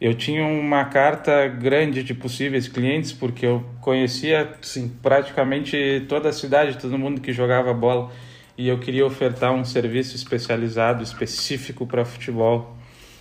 eu 0.00 0.14
tinha 0.14 0.44
uma 0.46 0.84
carta 0.84 1.48
grande 1.48 2.02
de 2.04 2.14
possíveis 2.14 2.68
clientes 2.68 3.12
porque 3.12 3.44
eu 3.46 3.64
conhecia 3.80 4.52
Sim. 4.62 4.88
praticamente 5.02 6.04
toda 6.08 6.28
a 6.28 6.32
cidade, 6.32 6.78
todo 6.78 6.96
mundo 6.98 7.20
que 7.20 7.32
jogava 7.32 7.72
bola 7.74 8.10
e 8.56 8.68
eu 8.68 8.78
queria 8.78 9.04
ofertar 9.06 9.52
um 9.52 9.64
serviço 9.64 10.14
especializado, 10.16 11.02
específico 11.02 11.86
para 11.86 12.04
futebol. 12.04 12.76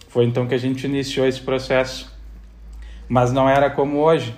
Foi 0.10 0.26
então 0.26 0.48
que 0.48 0.56
a 0.56 0.58
gente 0.58 0.86
iniciou 0.86 1.28
esse 1.28 1.42
processo. 1.42 2.16
Mas 3.08 3.32
não 3.32 3.48
era 3.48 3.70
como 3.70 4.00
hoje. 4.00 4.36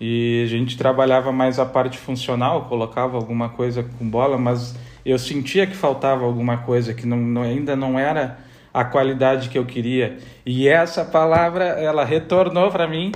E 0.00 0.42
a 0.44 0.48
gente 0.48 0.76
trabalhava 0.76 1.30
mais 1.30 1.60
a 1.60 1.64
parte 1.64 1.96
funcional, 1.96 2.64
colocava 2.64 3.16
alguma 3.16 3.48
coisa 3.50 3.84
com 3.84 4.08
bola, 4.08 4.36
mas 4.36 4.74
eu 5.06 5.16
sentia 5.18 5.66
que 5.66 5.76
faltava 5.76 6.24
alguma 6.24 6.58
coisa, 6.58 6.92
que 6.92 7.06
não, 7.06 7.16
não- 7.18 7.42
ainda 7.42 7.76
não 7.76 7.96
era 7.96 8.38
a 8.72 8.84
qualidade 8.84 9.48
que 9.48 9.58
eu 9.58 9.64
queria. 9.66 10.18
E 10.46 10.68
essa 10.68 11.04
palavra, 11.04 11.64
ela 11.64 12.04
retornou 12.04 12.70
para 12.70 12.86
mim 12.88 13.12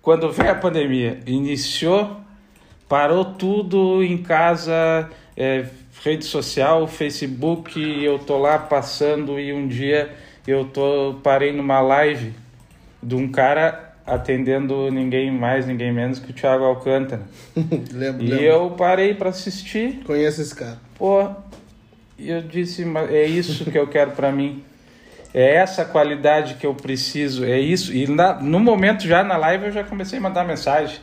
quando 0.00 0.30
veio 0.30 0.50
a 0.50 0.54
pandemia. 0.54 1.18
Iniciou, 1.26 2.16
parou 2.88 3.24
tudo 3.24 4.02
em 4.02 4.18
casa, 4.18 5.08
é, 5.36 5.66
rede 6.04 6.24
social, 6.24 6.86
Facebook, 6.86 7.78
eu 8.02 8.18
tô 8.18 8.38
lá 8.38 8.58
passando 8.58 9.38
e 9.38 9.52
um 9.52 9.66
dia 9.68 10.10
eu 10.46 10.64
tô 10.64 11.16
parei 11.22 11.52
numa 11.52 11.80
live 11.80 12.32
de 13.02 13.14
um 13.14 13.30
cara 13.30 13.94
atendendo 14.06 14.90
ninguém 14.90 15.30
mais, 15.30 15.66
ninguém 15.66 15.92
menos 15.92 16.18
que 16.18 16.30
o 16.30 16.34
Thiago 16.34 16.64
Alcântara. 16.64 17.22
lembro, 17.92 18.22
E 18.24 18.28
lembro. 18.28 18.44
eu 18.44 18.70
parei 18.70 19.14
para 19.14 19.28
assistir, 19.30 20.00
Conheço 20.04 20.40
esse 20.42 20.54
cara. 20.54 20.78
pô, 20.98 21.28
e 22.20 22.30
eu 22.30 22.42
disse, 22.42 22.84
"Mas 22.84 23.10
é 23.10 23.24
isso 23.24 23.64
que 23.70 23.78
eu 23.78 23.86
quero 23.86 24.12
para 24.12 24.30
mim. 24.30 24.62
É 25.32 25.54
essa 25.56 25.84
qualidade 25.84 26.54
que 26.54 26.66
eu 26.66 26.74
preciso, 26.74 27.44
é 27.44 27.58
isso. 27.58 27.92
E 27.94 28.06
na- 28.06 28.34
no 28.40 28.58
momento 28.58 29.06
já 29.06 29.22
na 29.22 29.36
live 29.36 29.66
eu 29.66 29.72
já 29.72 29.84
comecei 29.84 30.18
a 30.18 30.22
mandar 30.22 30.44
mensagem 30.44 30.98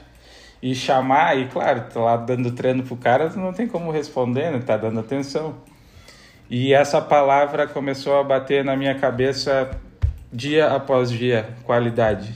e 0.62 0.76
chamar, 0.76 1.38
e 1.38 1.48
claro, 1.48 1.86
tá 1.94 2.00
lá 2.00 2.18
dando 2.18 2.52
treino 2.52 2.84
pro 2.84 2.98
cara, 2.98 3.30
não 3.36 3.54
tem 3.54 3.68
como 3.68 3.90
responder, 3.92 4.52
né? 4.52 4.60
Tá 4.66 4.76
dando 4.76 5.00
atenção. 5.00 5.56
E 6.50 6.74
essa 6.74 7.02
palavra 7.02 7.68
começou 7.68 8.20
a 8.20 8.24
bater 8.24 8.64
na 8.66 8.76
minha 8.76 8.96
cabeça 8.96 9.70
dia 10.32 10.68
após 10.68 11.10
dia, 11.10 11.50
qualidade, 11.64 12.34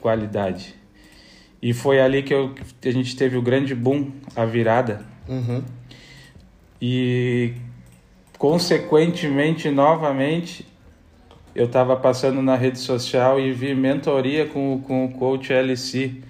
qualidade. 0.00 0.74
E 1.62 1.74
foi 1.74 2.00
ali 2.00 2.22
que, 2.22 2.32
eu, 2.32 2.54
a 2.82 2.90
gente 2.90 3.14
teve 3.14 3.36
o 3.36 3.42
grande 3.42 3.74
boom, 3.74 4.10
a 4.34 4.46
virada. 4.46 5.02
Uhum. 5.28 5.62
E 6.80 7.52
consequentemente, 8.40 9.70
novamente, 9.70 10.66
eu 11.54 11.66
estava 11.66 11.94
passando 11.94 12.40
na 12.40 12.56
rede 12.56 12.78
social 12.78 13.38
e 13.38 13.52
vi 13.52 13.74
mentoria 13.74 14.46
com, 14.46 14.80
com 14.80 15.04
o 15.04 15.12
coach 15.12 15.52
LC. 15.52 16.22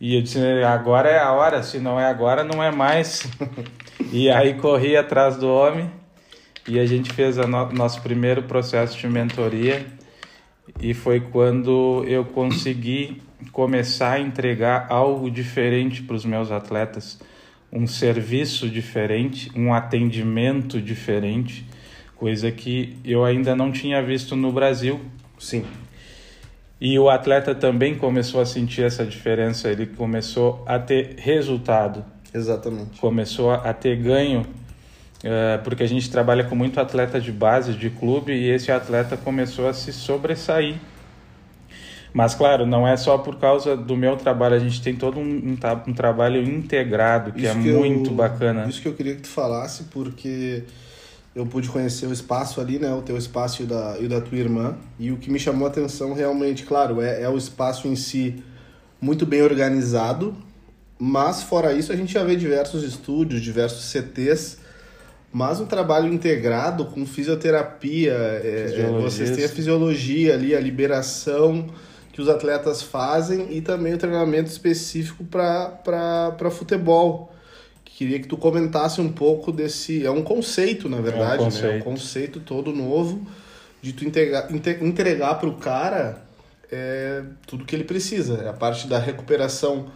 E 0.00 0.16
eu 0.16 0.22
disse, 0.22 0.40
agora 0.64 1.08
é 1.08 1.20
a 1.20 1.30
hora, 1.30 1.62
se 1.62 1.78
não 1.78 2.00
é 2.00 2.06
agora, 2.06 2.42
não 2.42 2.60
é 2.60 2.72
mais. 2.72 3.30
e 4.10 4.28
aí 4.28 4.54
corri 4.54 4.96
atrás 4.96 5.36
do 5.36 5.48
homem 5.48 5.88
e 6.66 6.80
a 6.80 6.84
gente 6.84 7.12
fez 7.12 7.38
o 7.38 7.46
no 7.46 7.72
nosso 7.74 8.02
primeiro 8.02 8.42
processo 8.42 8.98
de 8.98 9.06
mentoria. 9.06 9.86
E 10.80 10.92
foi 10.92 11.20
quando 11.20 12.04
eu 12.08 12.24
consegui 12.24 13.22
começar 13.52 14.14
a 14.14 14.20
entregar 14.20 14.88
algo 14.88 15.30
diferente 15.30 16.02
para 16.02 16.16
os 16.16 16.24
meus 16.24 16.50
atletas, 16.50 17.20
um 17.72 17.86
serviço 17.86 18.68
diferente, 18.68 19.50
um 19.54 19.72
atendimento 19.72 20.80
diferente, 20.80 21.64
coisa 22.16 22.50
que 22.50 22.96
eu 23.04 23.24
ainda 23.24 23.54
não 23.54 23.70
tinha 23.70 24.02
visto 24.02 24.34
no 24.34 24.52
Brasil. 24.52 25.00
Sim. 25.38 25.64
E 26.80 26.98
o 26.98 27.08
atleta 27.08 27.54
também 27.54 27.94
começou 27.94 28.40
a 28.40 28.46
sentir 28.46 28.82
essa 28.82 29.04
diferença, 29.04 29.68
ele 29.68 29.86
começou 29.86 30.64
a 30.66 30.78
ter 30.78 31.16
resultado. 31.18 32.04
Exatamente. 32.32 32.98
Começou 32.98 33.50
a 33.50 33.72
ter 33.72 33.96
ganho, 33.96 34.46
eh, 35.22 35.58
porque 35.62 35.82
a 35.82 35.86
gente 35.86 36.10
trabalha 36.10 36.44
com 36.44 36.54
muito 36.54 36.80
atleta 36.80 37.20
de 37.20 37.30
base, 37.30 37.74
de 37.74 37.90
clube, 37.90 38.32
e 38.32 38.48
esse 38.48 38.72
atleta 38.72 39.16
começou 39.16 39.68
a 39.68 39.74
se 39.74 39.92
sobressair 39.92 40.76
mas, 42.12 42.34
claro, 42.34 42.66
não 42.66 42.86
é 42.86 42.96
só 42.96 43.18
por 43.18 43.36
causa 43.36 43.76
do 43.76 43.96
meu 43.96 44.16
trabalho, 44.16 44.56
a 44.56 44.58
gente 44.58 44.82
tem 44.82 44.96
todo 44.96 45.18
um, 45.18 45.22
um, 45.22 45.58
um 45.86 45.92
trabalho 45.94 46.42
integrado, 46.42 47.32
que 47.32 47.42
isso 47.42 47.58
é 47.58 47.62
que 47.62 47.72
muito 47.72 48.10
eu, 48.10 48.14
bacana. 48.14 48.66
Isso 48.68 48.82
que 48.82 48.88
eu 48.88 48.94
queria 48.94 49.14
que 49.14 49.22
tu 49.22 49.28
falasse, 49.28 49.84
porque 49.84 50.64
eu 51.34 51.46
pude 51.46 51.68
conhecer 51.68 52.06
o 52.06 52.12
espaço 52.12 52.60
ali, 52.60 52.78
né? 52.78 52.92
O 52.92 53.02
teu 53.02 53.16
espaço 53.16 53.62
e 53.62 53.64
o 53.64 53.68
da, 53.68 53.96
e 54.00 54.06
o 54.06 54.08
da 54.08 54.20
tua 54.20 54.36
irmã. 54.36 54.76
E 54.98 55.12
o 55.12 55.16
que 55.16 55.30
me 55.30 55.38
chamou 55.38 55.66
a 55.66 55.70
atenção 55.70 56.12
realmente, 56.12 56.64
claro, 56.64 57.00
é, 57.00 57.22
é 57.22 57.28
o 57.28 57.38
espaço 57.38 57.86
em 57.86 57.94
si 57.94 58.42
muito 59.00 59.24
bem 59.24 59.42
organizado, 59.42 60.34
mas 60.98 61.42
fora 61.42 61.72
isso 61.72 61.92
a 61.92 61.96
gente 61.96 62.12
já 62.12 62.22
vê 62.22 62.36
diversos 62.36 62.82
estúdios, 62.82 63.40
diversos 63.40 63.84
CTs, 63.84 64.58
mas 65.32 65.60
um 65.60 65.66
trabalho 65.66 66.12
integrado 66.12 66.84
com 66.86 67.06
fisioterapia, 67.06 68.12
é, 68.12 68.74
é 68.78 69.00
vocês 69.00 69.30
têm 69.30 69.44
a 69.44 69.48
fisiologia 69.48 70.34
ali, 70.34 70.54
a 70.54 70.60
liberação 70.60 71.70
que 72.12 72.20
os 72.20 72.28
atletas 72.28 72.82
fazem 72.82 73.56
e 73.56 73.60
também 73.60 73.94
o 73.94 73.98
treinamento 73.98 74.50
específico 74.50 75.24
para 75.24 76.50
futebol. 76.50 77.32
Queria 77.84 78.18
que 78.18 78.26
tu 78.26 78.36
comentasse 78.36 79.00
um 79.00 79.12
pouco 79.12 79.52
desse. 79.52 80.04
É 80.04 80.10
um 80.10 80.22
conceito, 80.22 80.88
na 80.88 81.00
verdade, 81.00 81.42
é 81.42 81.46
um 81.46 81.50
conceito, 81.50 81.66
né? 81.66 81.76
É 81.76 81.80
um 81.80 81.82
conceito 81.82 82.40
todo 82.40 82.72
novo 82.72 83.26
de 83.82 83.92
tu 83.92 84.04
entregar, 84.04 84.48
entregar 84.82 85.34
para 85.36 85.48
o 85.48 85.56
cara 85.56 86.22
é, 86.70 87.22
tudo 87.46 87.64
que 87.64 87.76
ele 87.76 87.84
precisa. 87.84 88.42
É 88.44 88.48
a 88.48 88.52
parte 88.52 88.86
da 88.86 88.98
recuperação, 88.98 89.90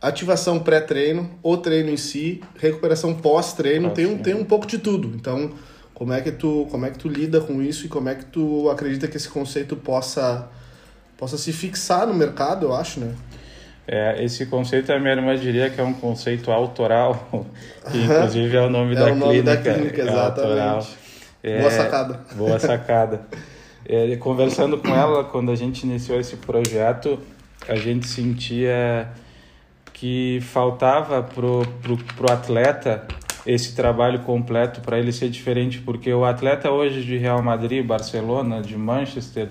ativação 0.00 0.58
pré-treino, 0.60 1.30
o 1.42 1.56
treino 1.56 1.90
em 1.90 1.96
si, 1.96 2.42
recuperação 2.58 3.14
pós-treino, 3.14 3.90
tem, 3.90 4.06
um, 4.06 4.18
tem 4.18 4.34
um 4.34 4.44
pouco 4.44 4.66
de 4.66 4.78
tudo. 4.78 5.08
Então, 5.14 5.52
como 5.94 6.12
é, 6.12 6.20
que 6.20 6.32
tu, 6.32 6.66
como 6.70 6.84
é 6.84 6.90
que 6.90 6.98
tu 6.98 7.08
lida 7.08 7.40
com 7.40 7.62
isso 7.62 7.86
e 7.86 7.88
como 7.88 8.08
é 8.08 8.14
que 8.14 8.26
tu 8.26 8.68
acredita 8.68 9.08
que 9.08 9.16
esse 9.16 9.28
conceito 9.28 9.76
possa 9.76 10.50
possa 11.16 11.38
se 11.38 11.52
fixar 11.52 12.06
no 12.06 12.14
mercado, 12.14 12.66
eu 12.66 12.74
acho, 12.74 13.00
né? 13.00 13.14
É, 13.86 14.22
esse 14.24 14.46
conceito 14.46 14.92
a 14.92 14.98
minha 14.98 15.12
irmã 15.12 15.36
diria 15.36 15.68
que 15.68 15.80
é 15.80 15.84
um 15.84 15.92
conceito 15.92 16.50
autoral, 16.50 17.28
que 17.90 17.98
inclusive 17.98 18.56
é 18.56 18.60
o 18.60 18.70
nome, 18.70 18.92
é 18.92 18.98
da, 18.98 19.06
o 19.06 19.16
nome 19.16 19.42
clínica, 19.42 19.56
da 19.56 19.74
clínica. 19.74 20.02
exatamente. 20.02 20.88
É, 21.42 21.58
boa 21.58 21.70
sacada. 21.70 22.20
Boa 22.34 22.58
sacada. 22.58 23.20
É, 23.84 24.14
conversando 24.16 24.78
com 24.78 24.94
ela, 24.94 25.24
quando 25.24 25.50
a 25.50 25.56
gente 25.56 25.82
iniciou 25.82 26.20
esse 26.20 26.36
projeto, 26.36 27.18
a 27.68 27.74
gente 27.74 28.06
sentia 28.06 29.08
que 29.92 30.40
faltava 30.42 31.22
pro, 31.22 31.62
pro, 31.82 31.96
pro 31.96 32.32
atleta 32.32 33.06
esse 33.44 33.74
trabalho 33.74 34.20
completo 34.20 34.80
para 34.80 34.98
ele 34.98 35.12
ser 35.12 35.28
diferente, 35.28 35.80
porque 35.80 36.12
o 36.12 36.24
atleta 36.24 36.70
hoje 36.70 37.02
de 37.02 37.16
Real 37.16 37.42
Madrid, 37.42 37.84
Barcelona, 37.84 38.62
de 38.62 38.76
Manchester, 38.76 39.48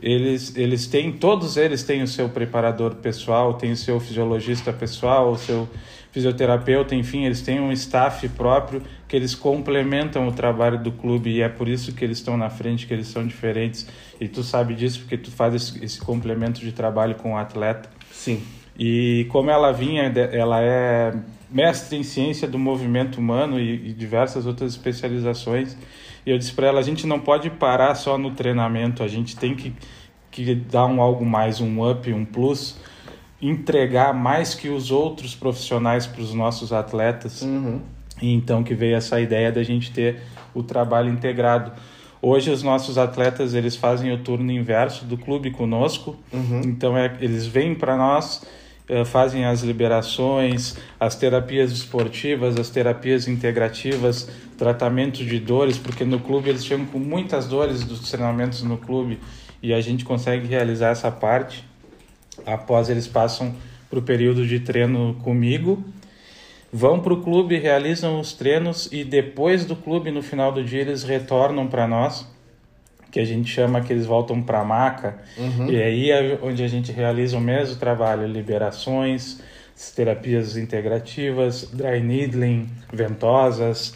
eles, 0.00 0.56
eles 0.56 0.86
têm, 0.86 1.12
todos 1.12 1.56
eles 1.56 1.82
têm 1.82 2.02
o 2.02 2.08
seu 2.08 2.28
preparador 2.28 2.96
pessoal, 2.96 3.54
tem 3.54 3.72
o 3.72 3.76
seu 3.76 3.98
fisiologista 4.00 4.72
pessoal, 4.72 5.32
o 5.32 5.38
seu 5.38 5.68
fisioterapeuta, 6.12 6.94
enfim, 6.94 7.24
eles 7.24 7.42
têm 7.42 7.58
um 7.60 7.72
staff 7.72 8.28
próprio 8.28 8.80
que 9.08 9.16
eles 9.16 9.34
complementam 9.34 10.28
o 10.28 10.32
trabalho 10.32 10.78
do 10.78 10.92
clube 10.92 11.30
e 11.30 11.42
é 11.42 11.48
por 11.48 11.68
isso 11.68 11.92
que 11.92 12.04
eles 12.04 12.18
estão 12.18 12.36
na 12.36 12.48
frente, 12.48 12.86
que 12.86 12.94
eles 12.94 13.08
são 13.08 13.26
diferentes. 13.26 13.86
E 14.20 14.28
tu 14.28 14.44
sabe 14.44 14.74
disso 14.74 15.00
porque 15.00 15.18
tu 15.18 15.30
faz 15.30 15.54
esse, 15.54 15.84
esse 15.84 16.00
complemento 16.00 16.60
de 16.60 16.70
trabalho 16.70 17.16
com 17.16 17.32
o 17.32 17.36
atleta. 17.36 17.88
Sim. 18.12 18.40
E 18.78 19.26
como 19.30 19.50
ela 19.50 19.72
vinha, 19.72 20.02
ela 20.32 20.60
é 20.60 21.14
mestre 21.50 21.96
em 21.96 22.02
ciência 22.02 22.48
do 22.48 22.58
movimento 22.58 23.18
humano 23.18 23.60
e, 23.60 23.90
e 23.90 23.92
diversas 23.92 24.46
outras 24.46 24.72
especializações. 24.72 25.76
E 26.26 26.30
eu 26.30 26.38
disse 26.38 26.52
para 26.52 26.66
ela, 26.66 26.80
a 26.80 26.82
gente 26.82 27.06
não 27.06 27.20
pode 27.20 27.48
parar 27.50 27.94
só 27.94 28.18
no 28.18 28.32
treinamento, 28.32 29.02
a 29.02 29.08
gente 29.08 29.36
tem 29.36 29.54
que, 29.54 29.72
que 30.30 30.54
dar 30.54 30.86
um 30.86 31.00
algo 31.00 31.24
mais, 31.24 31.60
um 31.60 31.88
up, 31.88 32.12
um 32.12 32.24
plus, 32.24 32.76
entregar 33.40 34.12
mais 34.12 34.54
que 34.54 34.68
os 34.68 34.90
outros 34.90 35.34
profissionais 35.34 36.06
para 36.06 36.22
os 36.22 36.34
nossos 36.34 36.72
atletas. 36.72 37.42
Uhum. 37.42 37.80
E 38.20 38.32
então 38.32 38.64
que 38.64 38.74
veio 38.74 38.96
essa 38.96 39.20
ideia 39.20 39.52
da 39.52 39.62
gente 39.62 39.92
ter 39.92 40.20
o 40.52 40.62
trabalho 40.62 41.10
integrado. 41.10 41.72
Hoje 42.20 42.50
os 42.50 42.62
nossos 42.62 42.96
atletas 42.96 43.54
eles 43.54 43.76
fazem 43.76 44.10
o 44.12 44.18
turno 44.18 44.50
inverso 44.50 45.04
do 45.04 45.18
clube 45.18 45.50
conosco, 45.50 46.16
uhum. 46.32 46.62
então 46.64 46.96
é, 46.96 47.14
eles 47.20 47.46
vêm 47.46 47.74
para 47.74 47.96
nós 47.96 48.42
fazem 49.06 49.44
as 49.46 49.62
liberações, 49.62 50.76
as 51.00 51.16
terapias 51.16 51.72
esportivas, 51.72 52.56
as 52.58 52.68
terapias 52.68 53.26
integrativas, 53.26 54.28
tratamento 54.58 55.24
de 55.24 55.38
dores, 55.38 55.78
porque 55.78 56.04
no 56.04 56.20
clube 56.20 56.50
eles 56.50 56.64
chegam 56.64 56.84
com 56.86 56.98
muitas 56.98 57.46
dores 57.46 57.82
dos 57.82 58.10
treinamentos 58.10 58.62
no 58.62 58.76
clube 58.76 59.18
e 59.62 59.72
a 59.72 59.80
gente 59.80 60.04
consegue 60.04 60.46
realizar 60.46 60.90
essa 60.90 61.10
parte 61.10 61.64
após 62.44 62.90
eles 62.90 63.06
passam 63.06 63.54
para 63.88 63.98
o 63.98 64.02
período 64.02 64.46
de 64.46 64.60
treino 64.60 65.14
comigo, 65.22 65.82
vão 66.72 67.00
para 67.00 67.14
o 67.14 67.22
clube, 67.22 67.56
realizam 67.58 68.20
os 68.20 68.32
treinos 68.34 68.88
e 68.92 69.02
depois 69.04 69.64
do 69.64 69.76
clube, 69.76 70.10
no 70.10 70.22
final 70.22 70.52
do 70.52 70.62
dia, 70.62 70.82
eles 70.82 71.04
retornam 71.04 71.66
para 71.66 71.86
nós 71.86 72.26
que 73.14 73.20
a 73.20 73.24
gente 73.24 73.48
chama 73.48 73.80
que 73.80 73.92
eles 73.92 74.06
voltam 74.06 74.42
para 74.42 74.58
a 74.58 74.64
maca, 74.64 75.18
uhum. 75.38 75.70
e 75.70 75.80
aí 75.80 76.10
é 76.10 76.36
onde 76.42 76.64
a 76.64 76.66
gente 76.66 76.90
realiza 76.90 77.38
o 77.38 77.40
mesmo 77.40 77.76
trabalho, 77.76 78.26
liberações, 78.26 79.40
terapias 79.94 80.56
integrativas, 80.56 81.70
dry 81.72 82.00
needling, 82.00 82.68
ventosas 82.92 83.94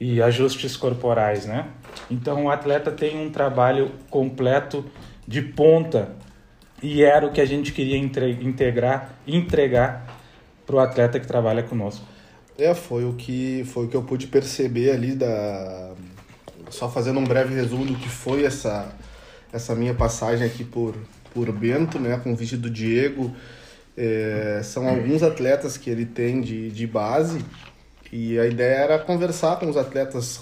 e 0.00 0.22
ajustes 0.22 0.78
corporais, 0.78 1.44
né? 1.44 1.66
Então 2.10 2.46
o 2.46 2.50
atleta 2.50 2.90
tem 2.90 3.20
um 3.20 3.30
trabalho 3.30 3.90
completo 4.08 4.82
de 5.28 5.42
ponta 5.42 6.12
e 6.82 7.02
era 7.02 7.26
o 7.26 7.32
que 7.32 7.42
a 7.42 7.46
gente 7.46 7.70
queria 7.70 7.98
integrar, 7.98 9.14
entregar 9.26 10.22
para 10.64 10.76
o 10.76 10.78
atleta 10.78 11.20
que 11.20 11.26
trabalha 11.26 11.62
conosco. 11.62 12.06
É, 12.56 12.72
foi 12.72 13.04
o 13.04 13.12
que 13.12 13.62
foi 13.66 13.84
o 13.84 13.88
que 13.88 13.96
eu 13.96 14.02
pude 14.02 14.26
perceber 14.26 14.90
ali 14.90 15.14
da 15.14 15.92
só 16.74 16.90
fazendo 16.90 17.20
um 17.20 17.24
breve 17.24 17.54
resumo 17.54 17.84
do 17.84 17.94
que 17.94 18.08
foi 18.08 18.44
essa, 18.44 18.92
essa 19.52 19.74
minha 19.74 19.94
passagem 19.94 20.44
aqui 20.44 20.64
por, 20.64 20.94
por 21.32 21.50
Bento, 21.52 21.98
né, 21.98 22.20
vídeo 22.36 22.58
do 22.58 22.68
Diego. 22.68 23.34
É, 23.96 24.60
são 24.64 24.88
alguns 24.88 25.22
atletas 25.22 25.76
que 25.76 25.88
ele 25.88 26.04
tem 26.04 26.40
de, 26.40 26.70
de 26.70 26.86
base 26.86 27.44
e 28.12 28.38
a 28.40 28.46
ideia 28.46 28.74
era 28.74 28.98
conversar 28.98 29.56
com 29.60 29.68
os 29.70 29.76
atletas 29.76 30.40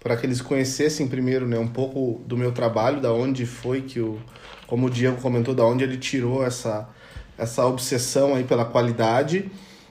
para 0.00 0.16
que 0.16 0.26
eles 0.26 0.40
conhecessem 0.40 1.06
primeiro 1.06 1.46
né, 1.46 1.58
um 1.58 1.68
pouco 1.68 2.20
do 2.26 2.36
meu 2.36 2.50
trabalho, 2.50 3.00
da 3.00 3.12
onde 3.12 3.46
foi 3.46 3.82
que 3.82 4.00
o, 4.00 4.18
como 4.66 4.86
o 4.86 4.90
Diego 4.90 5.20
comentou, 5.20 5.54
da 5.54 5.64
onde 5.64 5.84
ele 5.84 5.96
tirou 5.96 6.44
essa, 6.44 6.88
essa 7.36 7.64
obsessão 7.64 8.34
aí 8.34 8.42
pela 8.42 8.64
qualidade 8.64 9.48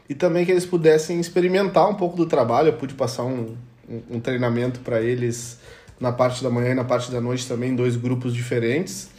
e 0.10 0.14
também 0.14 0.46
que 0.46 0.52
eles 0.52 0.66
pudessem 0.66 1.20
experimentar 1.20 1.90
um 1.90 1.96
pouco 1.96 2.18
do 2.18 2.26
trabalho. 2.26 2.70
Eu 2.70 2.74
pude 2.74 2.94
passar 2.94 3.24
um, 3.24 3.56
um, 3.88 4.02
um 4.12 4.20
treinamento 4.20 4.82
para 4.82 5.02
eles 5.02 5.60
na 6.00 6.12
parte 6.12 6.44
da 6.44 6.50
manhã 6.50 6.72
e 6.72 6.76
na 6.76 6.84
parte 6.84 7.12
da 7.12 7.20
noite 7.20 7.48
também, 7.48 7.76
dois 7.76 7.96
grupos 7.96 8.34
diferentes. 8.34 9.10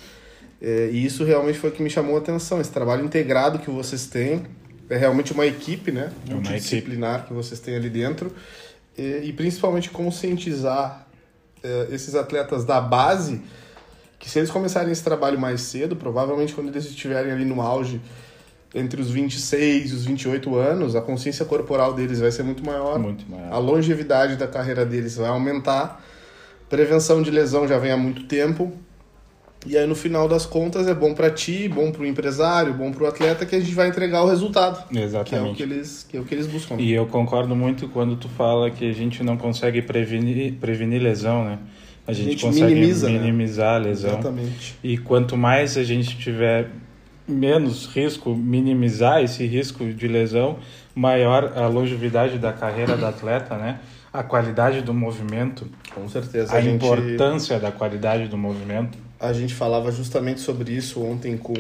É, 0.60 0.90
e 0.92 1.04
isso 1.04 1.24
realmente 1.24 1.58
foi 1.58 1.70
o 1.70 1.72
que 1.72 1.82
me 1.82 1.90
chamou 1.90 2.16
a 2.16 2.18
atenção, 2.18 2.60
esse 2.60 2.70
trabalho 2.70 3.04
integrado 3.04 3.58
que 3.58 3.70
vocês 3.70 4.06
têm. 4.06 4.44
É 4.90 4.96
realmente 4.96 5.32
uma 5.32 5.46
equipe, 5.46 5.92
né? 5.92 6.10
É 6.28 6.34
Multidisciplinar 6.34 7.26
que 7.26 7.32
vocês 7.32 7.60
têm 7.60 7.76
ali 7.76 7.90
dentro. 7.90 8.32
E, 8.96 9.22
e 9.24 9.32
principalmente 9.32 9.90
conscientizar 9.90 11.06
é, 11.62 11.88
esses 11.90 12.14
atletas 12.14 12.64
da 12.64 12.80
base 12.80 13.42
que 14.18 14.28
se 14.28 14.38
eles 14.38 14.50
começarem 14.50 14.90
esse 14.90 15.02
trabalho 15.02 15.38
mais 15.38 15.60
cedo, 15.60 15.94
provavelmente 15.94 16.52
quando 16.52 16.68
eles 16.68 16.84
estiverem 16.86 17.30
ali 17.30 17.44
no 17.44 17.60
auge 17.60 18.00
entre 18.74 19.00
os 19.00 19.10
26 19.10 19.90
e 19.90 19.94
os 19.94 20.04
28 20.04 20.56
anos, 20.56 20.96
a 20.96 21.00
consciência 21.00 21.44
corporal 21.44 21.94
deles 21.94 22.20
vai 22.20 22.30
ser 22.30 22.42
muito 22.42 22.64
maior. 22.64 22.98
Muito 22.98 23.28
maior. 23.30 23.52
A 23.52 23.58
longevidade 23.58 24.36
da 24.36 24.46
carreira 24.46 24.84
deles 24.84 25.16
vai 25.16 25.28
aumentar. 25.28 26.04
Prevenção 26.68 27.22
de 27.22 27.30
lesão 27.30 27.66
já 27.66 27.78
vem 27.78 27.90
há 27.90 27.96
muito 27.96 28.24
tempo. 28.24 28.72
E 29.66 29.76
aí, 29.76 29.86
no 29.86 29.94
final 29.94 30.28
das 30.28 30.46
contas, 30.46 30.86
é 30.86 30.94
bom 30.94 31.12
para 31.12 31.30
ti, 31.30 31.68
bom 31.68 31.90
para 31.90 32.02
o 32.02 32.06
empresário, 32.06 32.72
bom 32.72 32.92
para 32.92 33.04
o 33.04 33.06
atleta, 33.06 33.44
que 33.44 33.56
a 33.56 33.60
gente 33.60 33.74
vai 33.74 33.88
entregar 33.88 34.22
o 34.22 34.28
resultado. 34.28 34.84
Exatamente. 34.96 35.28
Que 35.28 35.34
é 35.34 35.40
o 35.40 35.54
que 35.54 35.62
eles, 35.62 36.06
que 36.08 36.16
é 36.16 36.20
o 36.20 36.24
que 36.24 36.34
eles 36.34 36.46
buscam. 36.46 36.76
E 36.78 36.92
eu 36.92 37.06
concordo 37.06 37.56
muito 37.56 37.88
quando 37.88 38.16
tu 38.16 38.28
fala 38.28 38.70
que 38.70 38.88
a 38.88 38.92
gente 38.92 39.22
não 39.22 39.36
consegue 39.36 39.82
prevenir, 39.82 40.54
prevenir 40.54 41.02
lesão, 41.02 41.44
né? 41.44 41.58
A 42.06 42.12
gente, 42.12 42.28
A 42.28 42.30
gente 42.30 42.42
consegue 42.46 42.74
minimiza, 42.74 43.10
né? 43.10 43.18
minimizar 43.18 43.74
a 43.74 43.78
lesão. 43.78 44.12
Exatamente. 44.12 44.78
E 44.82 44.96
quanto 44.96 45.36
mais 45.36 45.76
a 45.76 45.82
gente 45.82 46.16
tiver 46.16 46.70
menos 47.26 47.86
risco, 47.86 48.34
minimizar 48.34 49.22
esse 49.22 49.44
risco 49.44 49.84
de 49.84 50.08
lesão, 50.08 50.58
maior 50.94 51.52
a 51.56 51.66
longevidade 51.66 52.38
da 52.38 52.52
carreira 52.52 52.96
do 52.96 53.04
atleta, 53.04 53.56
né? 53.56 53.80
A 54.12 54.22
qualidade 54.22 54.80
do 54.80 54.94
movimento, 54.94 55.66
Com 55.94 56.08
certeza. 56.08 56.52
a, 56.52 56.56
A, 56.56 56.60
gente, 56.60 56.84
importância 56.84 57.58
da 57.58 57.70
qualidade 57.70 58.26
do 58.28 58.38
movimento. 58.38 58.96
a 59.20 59.32
gente 59.32 59.54
falava 59.54 59.92
justamente 59.92 60.40
sobre 60.40 60.72
isso 60.72 61.02
ontem 61.04 61.36
com, 61.36 61.54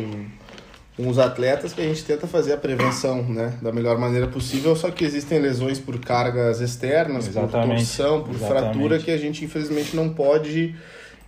com 0.96 1.08
os 1.08 1.18
atletas, 1.18 1.72
que 1.74 1.80
a 1.80 1.84
gente 1.84 2.02
tenta 2.04 2.26
fazer 2.26 2.54
a 2.54 2.56
prevenção 2.56 3.22
né, 3.22 3.52
da 3.60 3.70
melhor 3.70 3.98
maneira 3.98 4.26
possível, 4.26 4.74
só 4.74 4.90
que 4.90 5.04
existem 5.04 5.38
lesões 5.38 5.78
por 5.78 5.98
cargas 6.00 6.60
externas, 6.60 7.28
por 7.28 7.38
Exatamente. 7.42 7.84
torção, 7.84 8.22
por 8.22 8.34
Exatamente. 8.34 8.62
fratura, 8.62 8.98
que 8.98 9.10
a 9.10 9.18
gente 9.18 9.44
infelizmente 9.44 9.94
não 9.94 10.08
pode 10.08 10.74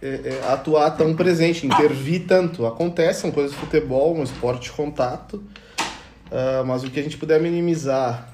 é, 0.02 0.08
é, 0.24 0.52
atuar 0.52 0.90
tão 0.92 1.14
presente, 1.14 1.66
intervir 1.66 2.24
tanto. 2.26 2.64
Acontece, 2.64 3.20
são 3.20 3.30
coisas 3.30 3.52
de 3.52 3.58
futebol, 3.58 4.16
um 4.16 4.22
esporte 4.22 4.62
de 4.62 4.72
contato, 4.72 5.42
ah, 6.32 6.62
mas 6.64 6.82
o 6.82 6.90
que 6.90 6.98
a 6.98 7.02
gente 7.02 7.18
puder 7.18 7.40
minimizar 7.40 8.29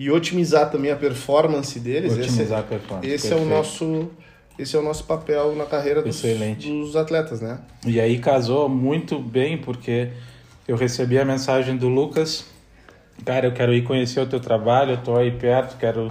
e 0.00 0.10
otimizar 0.10 0.70
também 0.70 0.90
a 0.90 0.96
performance 0.96 1.78
deles, 1.78 2.12
esse- 2.16 2.30
Otimizar 2.30 2.60
a 2.60 2.62
performance. 2.62 3.06
esse 3.06 3.30
é 3.30 3.36
o 3.36 3.44
nosso 3.44 4.10
esse 4.58 4.74
é 4.74 4.78
o 4.78 4.82
nosso 4.82 5.04
papel 5.04 5.54
na 5.54 5.64
carreira 5.66 6.02
dos, 6.02 6.20
dos 6.22 6.96
atletas, 6.96 7.40
né? 7.42 7.60
E 7.86 8.00
aí 8.00 8.18
casou 8.18 8.66
muito 8.68 9.18
bem, 9.18 9.58
porque 9.58 10.08
eu 10.66 10.76
recebi 10.76 11.18
a 11.18 11.24
mensagem 11.24 11.76
do 11.76 11.88
Lucas. 11.88 12.46
Cara, 13.24 13.46
eu 13.46 13.52
quero 13.52 13.72
ir 13.74 13.82
conhecer 13.84 14.20
o 14.20 14.26
teu 14.26 14.40
trabalho, 14.40 14.92
eu 14.92 14.96
tô 15.02 15.16
aí 15.16 15.30
perto, 15.30 15.78
quero 15.78 16.10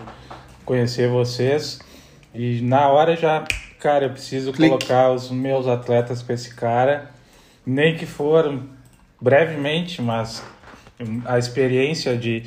conhecer 0.66 1.10
vocês. 1.10 1.80
E 2.34 2.62
na 2.62 2.88
hora 2.90 3.16
já, 3.16 3.44
cara, 3.80 4.06
eu 4.06 4.10
preciso 4.12 4.52
Clique. 4.54 4.70
colocar 4.70 5.12
os 5.12 5.30
meus 5.32 5.68
atletas 5.68 6.22
com 6.24 6.32
esse 6.34 6.54
cara, 6.56 7.10
nem 7.66 7.96
que 7.96 8.06
for 8.06 8.60
brevemente, 9.22 10.02
mas 10.02 10.44
a 11.26 11.38
experiência 11.38 12.18
de, 12.18 12.44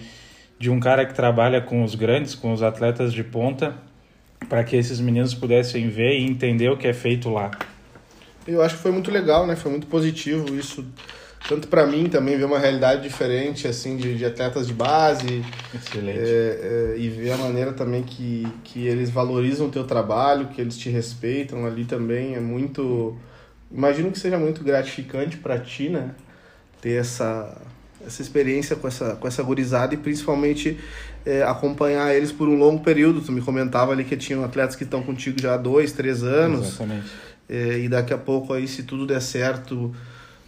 de 0.62 0.71
um 0.71 0.78
cara 0.78 1.04
que 1.04 1.12
trabalha 1.12 1.61
com 1.61 1.83
os 1.83 1.97
grandes, 1.97 2.37
com 2.37 2.52
os 2.52 2.62
atletas 2.62 3.12
de 3.12 3.25
ponta, 3.25 3.75
para 4.49 4.62
que 4.62 4.76
esses 4.76 5.00
meninos 5.00 5.35
pudessem 5.35 5.88
ver 5.88 6.21
e 6.21 6.25
entender 6.25 6.69
o 6.71 6.76
que 6.76 6.87
é 6.87 6.92
feito 6.92 7.28
lá. 7.28 7.50
Eu 8.47 8.62
acho 8.62 8.76
que 8.76 8.81
foi 8.81 8.92
muito 8.92 9.11
legal, 9.11 9.45
né? 9.45 9.57
Foi 9.57 9.73
muito 9.73 9.88
positivo 9.88 10.54
isso, 10.54 10.87
tanto 11.49 11.66
para 11.66 11.85
mim 11.85 12.09
também 12.09 12.38
ver 12.38 12.45
uma 12.45 12.61
realidade 12.61 13.02
diferente 13.02 13.66
assim 13.66 13.97
de, 13.97 14.16
de 14.16 14.25
atletas 14.25 14.69
de 14.69 14.73
base 14.73 15.45
Excelente. 15.75 16.21
é, 16.21 16.95
é, 16.95 16.95
e 16.97 17.09
ver 17.09 17.33
a 17.33 17.38
maneira 17.38 17.73
também 17.73 18.04
que, 18.04 18.47
que 18.62 18.87
eles 18.87 19.11
valorizam 19.11 19.66
o 19.66 19.69
teu 19.69 19.83
trabalho, 19.83 20.47
que 20.47 20.61
eles 20.61 20.78
te 20.78 20.88
respeitam 20.88 21.66
ali 21.66 21.85
também 21.85 22.37
é 22.37 22.40
muito, 22.40 23.16
imagino 23.69 24.12
que 24.12 24.19
seja 24.19 24.38
muito 24.38 24.62
gratificante 24.62 25.38
para 25.38 25.59
ti, 25.59 25.88
né? 25.88 26.12
Ter 26.81 27.00
essa 27.00 27.61
essa 28.06 28.23
experiência 28.23 28.76
com 28.76 28.88
essa 28.88 29.16
com 29.16 29.26
essa 29.26 29.42
gurizada 29.42 29.94
e 29.94 29.97
principalmente 29.97 30.78
é, 31.25 31.42
acompanhar 31.42 32.14
eles 32.14 32.32
por 32.32 32.49
um 32.49 32.56
longo 32.56 32.82
período. 32.82 33.21
Tu 33.21 33.32
me 33.32 33.40
comentava 33.40 33.92
ali 33.92 34.04
que 34.04 34.16
tinham 34.16 34.44
atletas 34.44 34.76
que 34.76 34.85
estão 34.85 35.02
contigo 35.02 35.40
já 35.40 35.54
há 35.54 35.56
dois, 35.56 35.92
três 35.92 36.23
anos. 36.23 36.68
Exatamente. 36.68 37.06
É, 37.49 37.78
e 37.78 37.88
daqui 37.88 38.14
a 38.14 38.18
pouco 38.18 38.52
aí, 38.52 38.66
se 38.66 38.82
tudo 38.82 39.06
der 39.06 39.21
certo, 39.21 39.95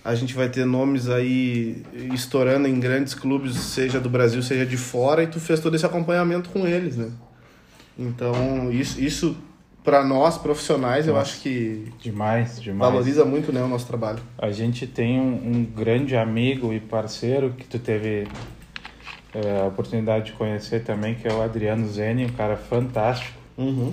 a 0.05 0.15
gente 0.15 0.35
vai 0.35 0.49
ter 0.49 0.65
nomes 0.65 1.09
aí 1.09 1.83
estourando 2.13 2.69
em 2.69 2.79
grandes 2.79 3.15
clubes, 3.15 3.57
seja 3.57 4.01
do 4.01 4.09
Brasil, 4.09 4.43
seja 4.43 4.65
de 4.65 4.77
fora, 4.77 5.23
e 5.23 5.27
tu 5.27 5.41
fez 5.41 5.61
todo 5.61 5.75
esse 5.75 5.85
acompanhamento 5.85 6.51
com 6.51 6.67
eles, 6.67 6.97
né? 6.97 7.11
Então, 7.99 8.73
isso, 8.73 9.01
isso 9.01 9.37
para 9.85 10.03
nós 10.03 10.39
profissionais, 10.39 11.07
eu 11.07 11.13
Nossa. 11.13 11.31
acho 11.31 11.43
que 11.43 11.93
Demais, 12.01 12.61
demais. 12.61 12.91
valoriza 12.91 13.25
muito 13.27 13.53
né, 13.53 13.63
o 13.63 13.69
nosso 13.69 13.87
trabalho. 13.87 14.19
A 14.39 14.51
gente 14.51 14.87
tem 14.87 15.21
um, 15.21 15.35
um 15.35 15.65
grande 15.65 16.17
amigo 16.17 16.73
e 16.73 16.81
parceiro 16.81 17.51
que 17.51 17.67
tu 17.67 17.79
teve 17.79 18.27
é, 19.35 19.61
a 19.61 19.67
oportunidade 19.67 20.27
de 20.27 20.33
conhecer 20.33 20.83
também, 20.83 21.15
que 21.15 21.29
é 21.29 21.33
o 21.33 21.43
Adriano 21.43 21.87
Zeni, 21.87 22.25
um 22.25 22.31
cara 22.31 22.57
fantástico. 22.57 23.39
Uhum. 23.59 23.93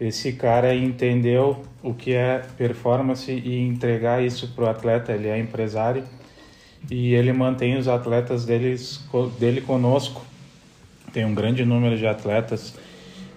Esse 0.00 0.32
cara 0.32 0.74
entendeu 0.74 1.62
o 1.82 1.92
que 1.92 2.14
é 2.14 2.42
performance 2.56 3.30
e 3.30 3.58
entregar 3.58 4.22
isso 4.22 4.48
pro 4.54 4.68
atleta. 4.68 5.12
Ele 5.12 5.28
é 5.28 5.38
empresário 5.38 6.04
e 6.88 7.14
ele 7.14 7.32
mantém 7.32 7.76
os 7.76 7.88
atletas 7.88 8.44
deles, 8.44 9.04
dele 9.40 9.60
conosco. 9.60 10.22
Tem 11.12 11.24
um 11.24 11.34
grande 11.34 11.64
número 11.64 11.96
de 11.96 12.06
atletas 12.06 12.74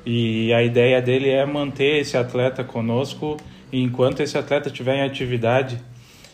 e 0.05 0.53
a 0.53 0.61
ideia 0.61 1.01
dele 1.01 1.29
é 1.29 1.45
manter 1.45 1.99
esse 1.99 2.15
atleta 2.15 2.63
conosco 2.63 3.37
enquanto 3.71 4.21
esse 4.21 4.37
atleta 4.37 4.67
estiver 4.67 4.97
em 4.97 5.01
atividade. 5.01 5.79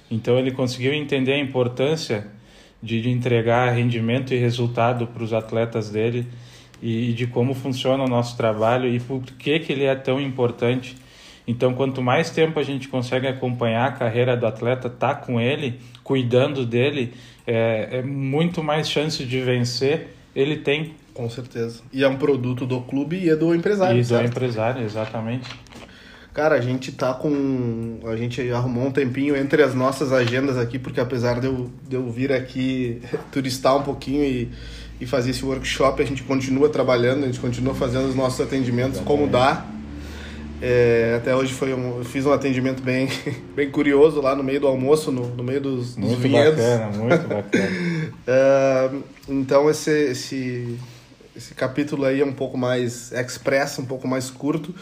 Então 0.09 0.37
ele 0.37 0.51
conseguiu 0.51 0.93
entender 0.93 1.33
a 1.33 1.39
importância 1.39 2.27
de, 2.83 3.01
de 3.01 3.09
entregar 3.09 3.71
rendimento 3.71 4.33
e 4.33 4.37
resultado 4.37 5.07
para 5.07 5.23
os 5.23 5.31
atletas 5.31 5.89
dele 5.89 6.27
e, 6.81 7.11
e 7.11 7.13
de 7.13 7.27
como 7.27 7.53
funciona 7.53 8.03
o 8.03 8.07
nosso 8.07 8.35
trabalho 8.35 8.89
e 8.93 8.99
por 8.99 9.21
que, 9.21 9.59
que 9.59 9.71
ele 9.71 9.85
é 9.85 9.95
tão 9.95 10.19
importante. 10.19 10.97
Então, 11.47 11.73
quanto 11.73 12.01
mais 12.01 12.29
tempo 12.29 12.59
a 12.59 12.63
gente 12.63 12.87
consegue 12.87 13.27
acompanhar 13.27 13.87
a 13.87 13.91
carreira 13.91 14.37
do 14.37 14.45
atleta, 14.45 14.89
tá 14.89 15.15
com 15.15 15.39
ele, 15.39 15.79
cuidando 16.03 16.65
dele, 16.65 17.13
é, 17.47 17.99
é 17.99 18.01
muito 18.01 18.63
mais 18.63 18.89
chance 18.89 19.25
de 19.25 19.39
vencer 19.41 20.09
ele 20.35 20.57
tem. 20.57 20.95
Com 21.21 21.29
certeza. 21.29 21.81
E 21.93 22.03
é 22.03 22.07
um 22.07 22.17
produto 22.17 22.65
do 22.65 22.81
clube 22.81 23.15
e 23.15 23.29
é 23.29 23.35
do 23.35 23.53
empresário, 23.53 23.99
e 23.99 24.01
do 24.01 24.07
certo? 24.07 24.27
empresário, 24.27 24.83
exatamente. 24.83 25.47
Cara, 26.33 26.55
a 26.55 26.59
gente 26.59 26.91
tá 26.93 27.13
com. 27.13 27.99
A 28.05 28.15
gente 28.15 28.49
arrumou 28.49 28.87
um 28.87 28.91
tempinho 28.91 29.35
entre 29.37 29.61
as 29.61 29.75
nossas 29.75 30.11
agendas 30.11 30.57
aqui, 30.57 30.79
porque 30.79 30.99
apesar 30.99 31.39
de 31.39 31.45
eu, 31.45 31.69
de 31.87 31.95
eu 31.95 32.09
vir 32.09 32.31
aqui 32.31 33.03
turistar 33.31 33.77
um 33.77 33.83
pouquinho 33.83 34.23
e, 34.23 34.49
e 34.99 35.05
fazer 35.05 35.29
esse 35.29 35.45
workshop, 35.45 36.01
a 36.01 36.05
gente 36.07 36.23
continua 36.23 36.69
trabalhando, 36.69 37.23
a 37.23 37.27
gente 37.27 37.39
continua 37.39 37.75
fazendo 37.75 38.09
os 38.09 38.15
nossos 38.15 38.41
atendimentos 38.41 38.99
como 39.01 39.27
dá. 39.27 39.63
É, 40.59 41.15
até 41.17 41.35
hoje 41.35 41.53
foi 41.53 41.73
um, 41.73 41.97
eu 41.97 42.05
fiz 42.05 42.23
um 42.25 42.31
atendimento 42.31 42.83
bem, 42.83 43.09
bem 43.55 43.69
curioso 43.69 44.21
lá 44.21 44.35
no 44.35 44.43
meio 44.43 44.61
do 44.61 44.67
almoço, 44.67 45.11
no, 45.11 45.27
no 45.27 45.43
meio 45.43 45.59
dos, 45.59 45.95
dos 45.95 45.97
Muito 45.97 46.19
vinhedos. 46.19 46.59
bacana, 46.59 46.97
muito 46.97 47.27
bacana. 47.27 48.11
É, 48.27 48.89
então 49.27 49.67
esse, 49.69 49.91
esse, 50.11 50.77
esse 51.41 51.55
capítulo 51.55 52.05
aí 52.05 52.21
é 52.21 52.25
um 52.25 52.33
pouco 52.33 52.57
mais 52.57 53.11
express, 53.11 53.79
um 53.79 53.85
pouco 53.85 54.07
mais 54.07 54.29
curto, 54.29 54.73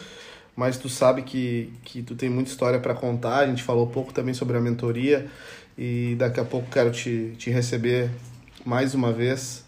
mas 0.56 0.78
tu 0.78 0.90
sabe 0.90 1.22
que, 1.22 1.72
que 1.86 2.02
tu 2.04 2.16
tem 2.16 2.30
muita 2.30 2.50
história 2.50 2.80
para 2.80 2.94
contar. 2.94 3.40
A 3.40 3.48
gente 3.48 3.64
falou 3.64 3.88
pouco 3.88 4.12
também 4.12 4.34
sobre 4.34 4.58
a 4.58 4.60
mentoria 4.60 5.28
e 5.78 6.16
daqui 6.20 6.40
a 6.40 6.44
pouco 6.44 6.70
quero 6.70 6.92
te, 6.92 7.34
te 7.38 7.50
receber 7.50 8.10
mais 8.66 8.94
uma 8.94 9.14
vez 9.14 9.64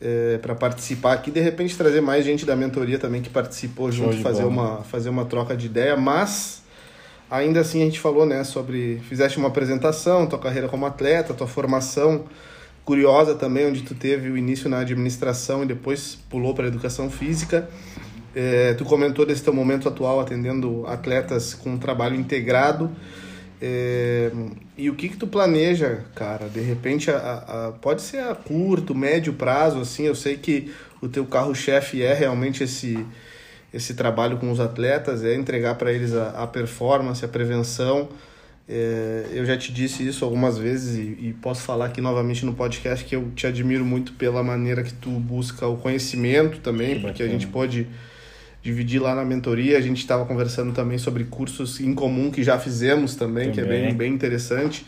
é, 0.00 0.38
para 0.38 0.54
participar 0.54 1.14
aqui. 1.14 1.32
De 1.32 1.40
repente 1.40 1.76
trazer 1.76 2.00
mais 2.00 2.24
gente 2.24 2.46
da 2.46 2.54
mentoria 2.54 3.00
também 3.00 3.20
que 3.20 3.30
participou 3.30 3.90
Show 3.90 4.12
junto, 4.12 4.22
fazer 4.22 4.44
bola. 4.44 4.52
uma, 4.52 4.84
fazer 4.84 5.08
uma 5.08 5.24
troca 5.24 5.56
de 5.56 5.66
ideia, 5.66 5.96
mas 5.96 6.62
ainda 7.28 7.60
assim 7.60 7.82
a 7.82 7.84
gente 7.84 7.98
falou 7.98 8.24
né, 8.24 8.44
sobre. 8.44 9.00
Fizeste 9.08 9.38
uma 9.38 9.48
apresentação, 9.48 10.28
tua 10.28 10.38
carreira 10.38 10.68
como 10.68 10.86
atleta, 10.86 11.34
tua 11.34 11.48
formação 11.48 12.26
curiosa 12.84 13.34
também, 13.34 13.66
onde 13.66 13.82
tu 13.82 13.94
teve 13.94 14.28
o 14.30 14.36
início 14.36 14.68
na 14.68 14.80
administração 14.80 15.62
e 15.62 15.66
depois 15.66 16.18
pulou 16.28 16.54
para 16.54 16.64
a 16.64 16.68
educação 16.68 17.10
física. 17.10 17.68
É, 18.34 18.74
tu 18.74 18.84
comentou 18.84 19.26
desse 19.26 19.42
teu 19.42 19.52
momento 19.52 19.88
atual 19.88 20.20
atendendo 20.20 20.86
atletas 20.86 21.54
com 21.54 21.70
um 21.70 21.78
trabalho 21.78 22.16
integrado. 22.16 22.90
É, 23.60 24.32
e 24.76 24.90
o 24.90 24.94
que 24.94 25.08
que 25.10 25.16
tu 25.16 25.26
planeja, 25.26 26.04
cara? 26.14 26.48
De 26.48 26.60
repente, 26.60 27.10
a, 27.10 27.16
a- 27.68 27.72
pode 27.80 28.02
ser 28.02 28.18
a 28.18 28.34
curto, 28.34 28.94
médio 28.94 29.34
prazo, 29.34 29.78
assim. 29.80 30.04
Eu 30.04 30.14
sei 30.14 30.36
que 30.36 30.72
o 31.00 31.08
teu 31.08 31.24
carro-chefe 31.26 32.02
é 32.02 32.14
realmente 32.14 32.64
esse 32.64 33.04
esse 33.72 33.94
trabalho 33.94 34.36
com 34.36 34.50
os 34.50 34.60
atletas, 34.60 35.24
é 35.24 35.34
entregar 35.34 35.76
para 35.76 35.90
eles 35.92 36.14
a, 36.14 36.42
a 36.42 36.46
performance, 36.46 37.24
a 37.24 37.28
prevenção. 37.28 38.08
É, 38.68 39.26
eu 39.32 39.44
já 39.44 39.56
te 39.56 39.72
disse 39.72 40.06
isso 40.06 40.24
algumas 40.24 40.56
vezes 40.56 40.96
e, 40.96 41.28
e 41.28 41.36
posso 41.42 41.62
falar 41.62 41.86
aqui 41.86 42.00
novamente 42.00 42.46
no 42.46 42.54
podcast 42.54 43.04
que 43.04 43.14
eu 43.14 43.30
te 43.34 43.46
admiro 43.46 43.84
muito 43.84 44.12
pela 44.12 44.42
maneira 44.42 44.82
que 44.82 44.92
tu 44.92 45.10
busca 45.10 45.66
o 45.66 45.76
conhecimento 45.76 46.58
também, 46.60 46.94
Que 46.94 47.00
porque 47.00 47.22
a 47.22 47.28
gente 47.28 47.46
pode 47.48 47.86
dividir 48.62 49.00
lá 49.00 49.14
na 49.14 49.24
mentoria. 49.24 49.76
A 49.76 49.80
gente 49.80 49.98
estava 49.98 50.24
conversando 50.24 50.72
também 50.72 50.96
sobre 50.96 51.24
cursos 51.24 51.80
em 51.80 51.92
comum 51.92 52.30
que 52.30 52.42
já 52.42 52.58
fizemos 52.58 53.16
também, 53.16 53.50
que 53.50 53.60
é 53.60 53.64
bem, 53.64 53.80
Também. 53.82 53.94
bem 53.94 54.12
interessante. 54.12 54.86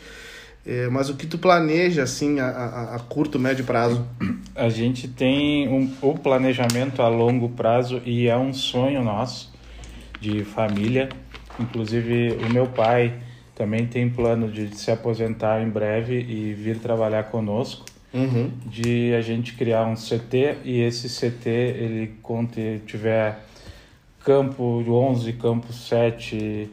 É, 0.65 0.87
mas 0.87 1.09
o 1.09 1.15
que 1.15 1.27
tu 1.27 1.37
planeja 1.37 2.01
assim 2.01 2.39
a, 2.39 2.47
a, 2.47 2.95
a 2.95 2.99
curto, 2.99 3.37
médio 3.37 3.65
prazo? 3.65 4.07
A 4.55 4.69
gente 4.69 5.07
tem 5.07 5.67
um, 5.67 5.91
o 6.01 6.17
planejamento 6.17 7.01
a 7.01 7.07
longo 7.07 7.49
prazo 7.49 8.01
e 8.05 8.27
é 8.27 8.37
um 8.37 8.51
sonho 8.53 9.03
nosso 9.03 9.53
de 10.19 10.43
família. 10.43 11.09
Inclusive 11.59 12.37
o 12.43 12.51
meu 12.51 12.65
pai 12.65 13.13
também 13.55 13.87
tem 13.87 14.09
plano 14.09 14.51
de 14.51 14.75
se 14.75 14.91
aposentar 14.91 15.61
em 15.63 15.69
breve 15.69 16.19
e 16.19 16.53
vir 16.53 16.77
trabalhar 16.77 17.23
conosco. 17.23 17.85
Uhum. 18.13 18.51
De 18.65 19.13
a 19.13 19.21
gente 19.21 19.53
criar 19.53 19.85
um 19.85 19.95
CT 19.95 20.57
e 20.63 20.81
esse 20.81 21.09
CT 21.09 21.49
ele 21.49 22.11
conte, 22.21 22.81
tiver 22.85 23.39
campo 24.23 24.83
11, 24.87 25.33
campo 25.33 25.73
7, 25.73 26.69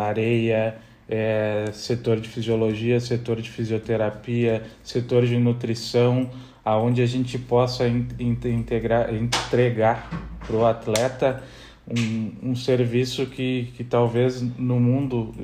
areia, 0.00 0.76
é, 1.08 1.66
setor 1.72 2.20
de 2.20 2.28
fisiologia, 2.28 3.00
setor 3.00 3.40
de 3.40 3.50
fisioterapia, 3.50 4.62
setor 4.82 5.26
de 5.26 5.36
nutrição, 5.38 6.30
aonde 6.64 7.02
a 7.02 7.06
gente 7.06 7.38
possa 7.38 7.88
in, 7.88 8.06
integrar, 8.18 9.12
entregar 9.14 10.08
para 10.46 10.56
o 10.56 10.66
atleta 10.66 11.42
um, 11.88 12.50
um 12.50 12.56
serviço 12.56 13.26
que, 13.26 13.72
que 13.76 13.82
talvez 13.82 14.40
no 14.40 14.78
mundo 14.78 15.34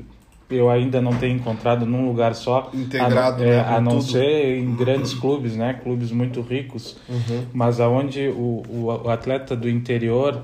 eu 0.50 0.70
ainda 0.70 1.00
não 1.00 1.12
tenho 1.16 1.36
encontrado 1.36 1.84
num 1.84 2.06
lugar 2.06 2.34
só 2.34 2.70
integrado 2.72 3.42
a, 3.42 3.46
é, 3.46 3.50
né, 3.50 3.60
a 3.60 3.80
não 3.80 3.98
tudo. 3.98 4.12
ser 4.12 4.58
em 4.58 4.74
grandes 4.76 5.12
clubes 5.12 5.56
né 5.56 5.74
clubes 5.74 6.12
muito 6.12 6.40
ricos 6.40 6.96
uhum. 7.08 7.46
mas 7.52 7.80
aonde 7.80 8.28
o, 8.28 8.62
o, 8.68 9.02
o, 9.04 9.10
atleta 9.10 9.56
do 9.56 9.68
interior 9.68 10.42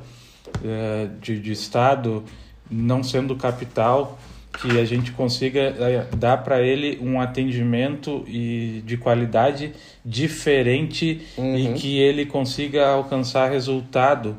é, 0.65 1.09
de, 1.21 1.39
de 1.39 1.53
estado 1.53 2.25
não 2.71 3.03
sendo 3.03 3.37
capital 3.37 4.19
que 4.61 4.79
a 4.79 4.85
gente 4.85 5.13
consiga 5.13 5.61
é, 5.61 6.07
dar 6.17 6.39
para 6.39 6.61
ele 6.61 6.99
um 7.01 7.21
atendimento 7.21 8.25
e 8.27 8.83
de 8.85 8.97
qualidade 8.97 9.73
diferente 10.05 11.23
uhum. 11.39 11.57
e 11.57 11.73
que 11.75 11.99
ele 11.99 12.27
consiga 12.27 12.89
alcançar 12.89 13.51
resultado 13.51 14.37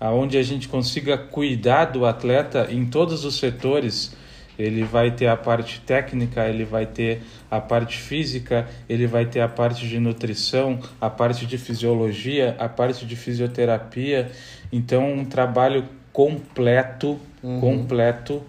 aonde 0.00 0.36
a 0.36 0.42
gente 0.42 0.68
consiga 0.68 1.16
cuidar 1.16 1.84
do 1.84 2.04
atleta 2.04 2.66
em 2.70 2.86
todos 2.86 3.24
os 3.24 3.38
setores 3.38 4.16
ele 4.58 4.84
vai 4.84 5.10
ter 5.10 5.26
a 5.26 5.36
parte 5.36 5.80
técnica, 5.80 6.46
ele 6.48 6.64
vai 6.64 6.86
ter 6.86 7.22
a 7.50 7.60
parte 7.60 7.98
física, 7.98 8.68
ele 8.88 9.06
vai 9.06 9.26
ter 9.26 9.40
a 9.40 9.48
parte 9.48 9.86
de 9.88 9.98
nutrição, 9.98 10.78
a 11.00 11.08
parte 11.08 11.46
de 11.46 11.58
fisiologia, 11.58 12.56
a 12.58 12.68
parte 12.68 13.06
de 13.06 13.16
fisioterapia. 13.16 14.30
Então, 14.72 15.12
um 15.12 15.24
trabalho 15.24 15.84
completo, 16.12 17.18
uhum. 17.42 17.60
completo 17.60 18.42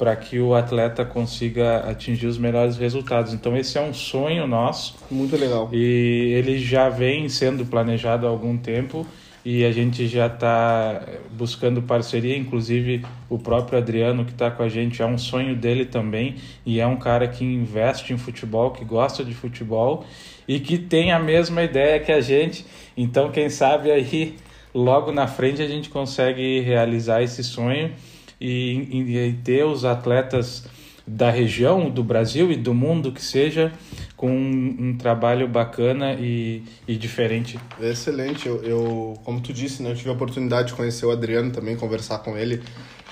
para 0.00 0.16
que 0.16 0.40
o 0.40 0.54
atleta 0.54 1.04
consiga 1.04 1.80
atingir 1.80 2.26
os 2.26 2.38
melhores 2.38 2.78
resultados. 2.78 3.34
Então 3.34 3.54
esse 3.54 3.76
é 3.76 3.82
um 3.82 3.92
sonho 3.92 4.46
nosso. 4.46 4.96
Muito 5.10 5.36
legal. 5.36 5.68
E 5.74 6.32
ele 6.38 6.58
já 6.58 6.88
vem 6.88 7.28
sendo 7.28 7.66
planejado 7.66 8.26
há 8.26 8.30
algum 8.30 8.56
tempo 8.56 9.06
e 9.44 9.64
a 9.64 9.72
gente 9.72 10.06
já 10.06 10.26
está 10.26 11.02
buscando 11.32 11.80
parceria, 11.80 12.36
inclusive 12.36 13.04
o 13.28 13.38
próprio 13.38 13.78
Adriano 13.78 14.24
que 14.24 14.32
está 14.32 14.50
com 14.50 14.62
a 14.62 14.68
gente 14.68 15.00
é 15.00 15.06
um 15.06 15.16
sonho 15.16 15.56
dele 15.56 15.86
também 15.86 16.36
e 16.64 16.78
é 16.78 16.86
um 16.86 16.96
cara 16.96 17.26
que 17.26 17.44
investe 17.44 18.12
em 18.12 18.18
futebol, 18.18 18.70
que 18.70 18.84
gosta 18.84 19.24
de 19.24 19.34
futebol 19.34 20.04
e 20.46 20.60
que 20.60 20.76
tem 20.76 21.12
a 21.12 21.18
mesma 21.18 21.62
ideia 21.62 21.98
que 22.00 22.12
a 22.12 22.20
gente. 22.20 22.66
Então 22.96 23.30
quem 23.30 23.48
sabe 23.48 23.90
aí 23.90 24.36
logo 24.74 25.10
na 25.10 25.26
frente 25.26 25.62
a 25.62 25.68
gente 25.68 25.88
consegue 25.88 26.60
realizar 26.60 27.22
esse 27.22 27.42
sonho 27.42 27.92
e, 28.38 28.88
e, 28.90 29.18
e 29.18 29.32
ter 29.32 29.64
os 29.64 29.84
atletas 29.84 30.68
da 31.06 31.30
região, 31.30 31.90
do 31.90 32.04
Brasil 32.04 32.52
e 32.52 32.56
do 32.56 32.74
mundo 32.74 33.10
que 33.10 33.22
seja 33.22 33.72
com 34.20 34.30
um, 34.30 34.76
um 34.78 34.96
trabalho 34.98 35.48
bacana 35.48 36.12
e, 36.12 36.62
e 36.86 36.94
diferente. 36.94 37.58
Excelente. 37.80 38.46
Eu, 38.46 38.62
eu, 38.62 39.14
como 39.24 39.40
tu 39.40 39.50
disse, 39.50 39.82
né, 39.82 39.92
eu 39.92 39.96
tive 39.96 40.10
a 40.10 40.12
oportunidade 40.12 40.68
de 40.68 40.74
conhecer 40.74 41.06
o 41.06 41.10
Adriano 41.10 41.50
também, 41.50 41.74
conversar 41.74 42.18
com 42.18 42.36
ele. 42.36 42.60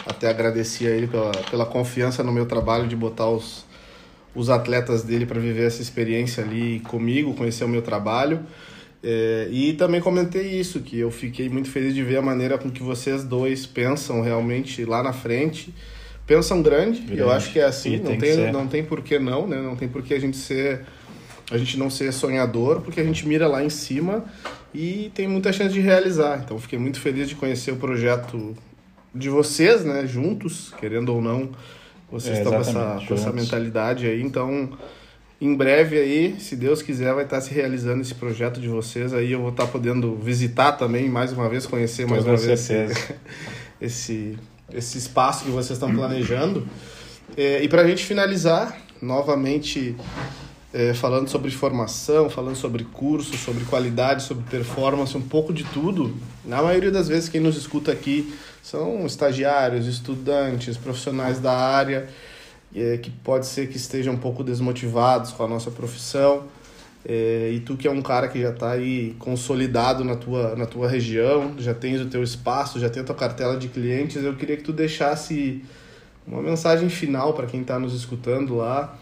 Até 0.07 0.29
agradeci 0.29 0.87
a 0.87 0.91
ele 0.91 1.07
pela, 1.07 1.31
pela 1.51 1.65
confiança 1.65 2.23
no 2.23 2.31
meu 2.31 2.45
trabalho 2.45 2.87
de 2.87 2.95
botar 2.95 3.27
os, 3.27 3.65
os 4.35 4.51
atletas 4.51 5.03
dele 5.03 5.25
para 5.25 5.41
viver 5.41 5.69
essa 5.69 5.81
experiência 5.81 6.45
ali 6.45 6.81
comigo, 6.81 7.33
conhecer 7.33 7.65
o 7.65 7.69
meu 7.69 7.81
trabalho. 7.81 8.41
É, 9.03 9.49
e 9.51 9.73
também 9.73 10.03
comentei 10.03 10.61
isso, 10.61 10.81
que 10.81 10.99
eu 10.99 11.11
fiquei 11.11 11.49
muito 11.49 11.71
feliz 11.71 11.95
de 11.95 12.03
ver 12.03 12.19
a 12.19 12.23
maneira 12.23 12.59
com 12.59 12.71
que 12.71 12.83
vocês 12.83 13.25
dois 13.25 13.65
pensam 13.65 14.21
realmente 14.21 14.85
lá 14.85 15.03
na 15.03 15.15
frente 15.15 15.75
pensam 16.27 16.61
grande, 16.61 17.01
grande. 17.01 17.23
eu 17.23 17.31
acho 17.31 17.51
que 17.51 17.59
é 17.59 17.65
assim, 17.65 17.97
não 17.97 18.05
tem, 18.05 18.19
tem 18.19 18.53
não 18.53 18.69
tem 18.69 18.85
por 18.85 19.01
que 19.01 19.19
não, 19.19 19.47
né? 19.47 19.57
Não 19.63 19.75
tem 19.75 19.89
por 19.89 20.03
que 20.03 20.13
a 20.13 20.21
gente 20.21 20.37
ser 20.37 20.85
a 21.51 21.59
gente 21.59 21.79
não 21.79 21.89
ser 21.89 22.13
sonhador, 22.13 22.81
porque 22.81 23.01
a 23.01 23.05
gente 23.05 23.27
mira 23.27 23.47
lá 23.47 23.65
em 23.65 23.71
cima 23.71 24.25
e 24.75 25.11
tem 25.15 25.27
muita 25.27 25.53
chance 25.53 25.73
de 25.73 25.81
realizar. 25.81 26.43
Então 26.45 26.59
fiquei 26.59 26.79
muito 26.79 27.01
feliz 27.01 27.29
de 27.29 27.35
conhecer 27.35 27.73
o 27.73 27.77
projeto 27.77 28.57
de 29.15 29.29
vocês, 29.29 29.85
né, 29.85 30.07
juntos, 30.07 30.73
querendo 30.79 31.15
ou 31.15 31.23
não, 31.23 31.51
vocês 32.11 32.37
é, 32.37 32.39
estão 32.39 32.53
com 32.53 32.61
essa, 32.61 33.03
com 33.07 33.15
essa 33.15 33.33
mentalidade 33.33 34.07
aí, 34.07 34.23
então 34.23 34.71
em 35.41 35.55
breve 35.55 35.99
aí, 35.99 36.37
se 36.39 36.57
Deus 36.57 36.83
quiser, 36.83 37.15
vai 37.15 37.25
estar 37.25 37.41
se 37.41 37.55
realizando 37.55 38.03
esse 38.03 38.15
projeto 38.15 38.61
de 38.61 38.69
vocês 38.69 39.15
aí, 39.15 39.33
eu 39.33 39.41
vou 39.41 39.51
estar 39.51 39.67
podendo 39.67 40.15
visitar 40.17 40.73
também 40.73 41.09
mais 41.09 41.33
uma 41.33 41.49
vez, 41.49 41.65
conhecer 41.65 42.07
mais 42.07 42.25
uma 42.25 42.37
vez 42.37 42.71
esse, 42.71 42.87
esse 43.81 44.39
esse 44.73 44.99
espaço 44.99 45.45
que 45.45 45.51
vocês 45.51 45.77
estão 45.77 45.95
planejando. 45.95 46.67
É, 47.37 47.63
e 47.63 47.69
para 47.69 47.83
a 47.83 47.87
gente 47.87 48.05
finalizar, 48.05 48.77
novamente 49.01 49.95
é, 50.73 50.93
falando 50.93 51.29
sobre 51.29 51.51
formação, 51.51 52.29
falando 52.29 52.57
sobre 52.57 52.85
curso, 52.85 53.37
sobre 53.37 53.65
qualidade, 53.65 54.23
sobre 54.23 54.45
performance, 54.51 55.17
um 55.17 55.23
pouco 55.23 55.53
de 55.53 55.65
tudo. 55.65 56.15
Na 56.45 56.63
maioria 56.63 56.91
das 56.91 57.09
vezes, 57.09 57.29
quem 57.29 57.41
nos 57.41 57.57
escuta 57.57 57.91
aqui 57.91 58.35
são 58.63 59.07
estagiários, 59.07 59.87
estudantes, 59.87 60.77
profissionais 60.77 61.41
da 61.41 61.57
área, 61.57 62.09
é, 62.75 62.99
que 62.99 63.11
pode 63.11 63.47
ser 63.47 63.69
que 63.69 63.77
estejam 63.77 64.15
um 64.15 64.19
pouco 64.19 64.45
desmotivados 64.45 65.33
com 65.33 65.43
a 65.43 65.49
nossa 65.49 65.71
profissão. 65.71 66.45
É, 67.05 67.51
e 67.55 67.61
tu 67.61 67.77
que 67.77 67.89
é 67.89 67.91
um 67.91 68.03
cara 68.03 68.29
que 68.29 68.41
já 68.43 68.51
está 68.51 68.73
aí 68.73 69.15
consolidado 69.19 70.05
na 70.05 70.17
tua, 70.17 70.55
na 70.57 70.67
tua 70.67 70.89
região, 70.89 71.55
já 71.57 71.73
tens 71.73 72.01
o 72.01 72.07
teu 72.07 72.23
espaço, 72.23 72.79
já 72.79 72.91
tem 72.91 73.03
a 73.03 73.07
tua 73.07 73.15
cartela 73.15 73.57
de 73.57 73.69
clientes, 73.69 74.23
eu 74.23 74.35
queria 74.35 74.57
que 74.57 74.65
tu 74.65 74.73
deixasse 74.73 75.65
uma 76.27 76.43
mensagem 76.43 76.91
final 76.91 77.33
para 77.33 77.47
quem 77.47 77.63
está 77.63 77.79
nos 77.79 77.95
escutando 77.95 78.57
lá, 78.57 78.99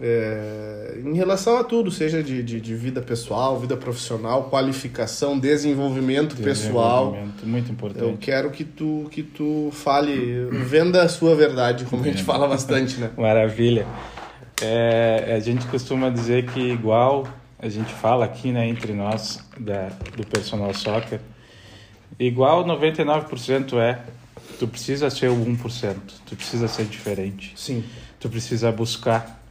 é, 0.00 0.98
em 1.04 1.14
relação 1.14 1.56
a 1.56 1.64
tudo, 1.64 1.90
seja 1.90 2.22
de, 2.22 2.42
de, 2.42 2.60
de, 2.60 2.74
vida 2.74 3.00
pessoal, 3.00 3.58
vida 3.58 3.76
profissional, 3.76 4.44
qualificação, 4.44 5.38
desenvolvimento, 5.38 6.34
desenvolvimento 6.34 6.44
pessoal. 6.44 7.16
Muito 7.42 7.72
importante. 7.72 8.04
Eu 8.04 8.16
quero 8.18 8.50
que 8.50 8.64
tu, 8.64 9.08
que 9.10 9.22
tu 9.22 9.70
fale, 9.72 10.46
venda 10.50 11.02
a 11.02 11.08
sua 11.08 11.34
verdade, 11.34 11.84
como 11.86 12.02
a 12.02 12.06
gente 12.06 12.22
fala 12.22 12.46
bastante, 12.46 13.00
né? 13.00 13.10
Maravilha. 13.16 13.86
É, 14.62 15.34
a 15.34 15.40
gente 15.40 15.66
costuma 15.66 16.10
dizer 16.10 16.46
que 16.46 16.60
igual 16.60 17.26
a 17.58 17.68
gente 17.68 17.92
fala 17.92 18.24
aqui, 18.24 18.52
né, 18.52 18.68
entre 18.68 18.92
nós 18.92 19.42
da, 19.58 19.88
do 20.16 20.26
personal 20.26 20.72
soccer, 20.74 21.20
igual 22.18 22.64
99% 22.64 23.78
é 23.78 24.00
tu 24.58 24.66
precisa 24.66 25.10
ser 25.10 25.28
o 25.28 25.36
1%, 25.36 25.96
tu 26.24 26.36
precisa 26.36 26.68
ser 26.68 26.84
diferente. 26.84 27.52
Sim. 27.56 27.84
Tu 28.18 28.28
precisa 28.28 28.72
buscar, 28.72 29.42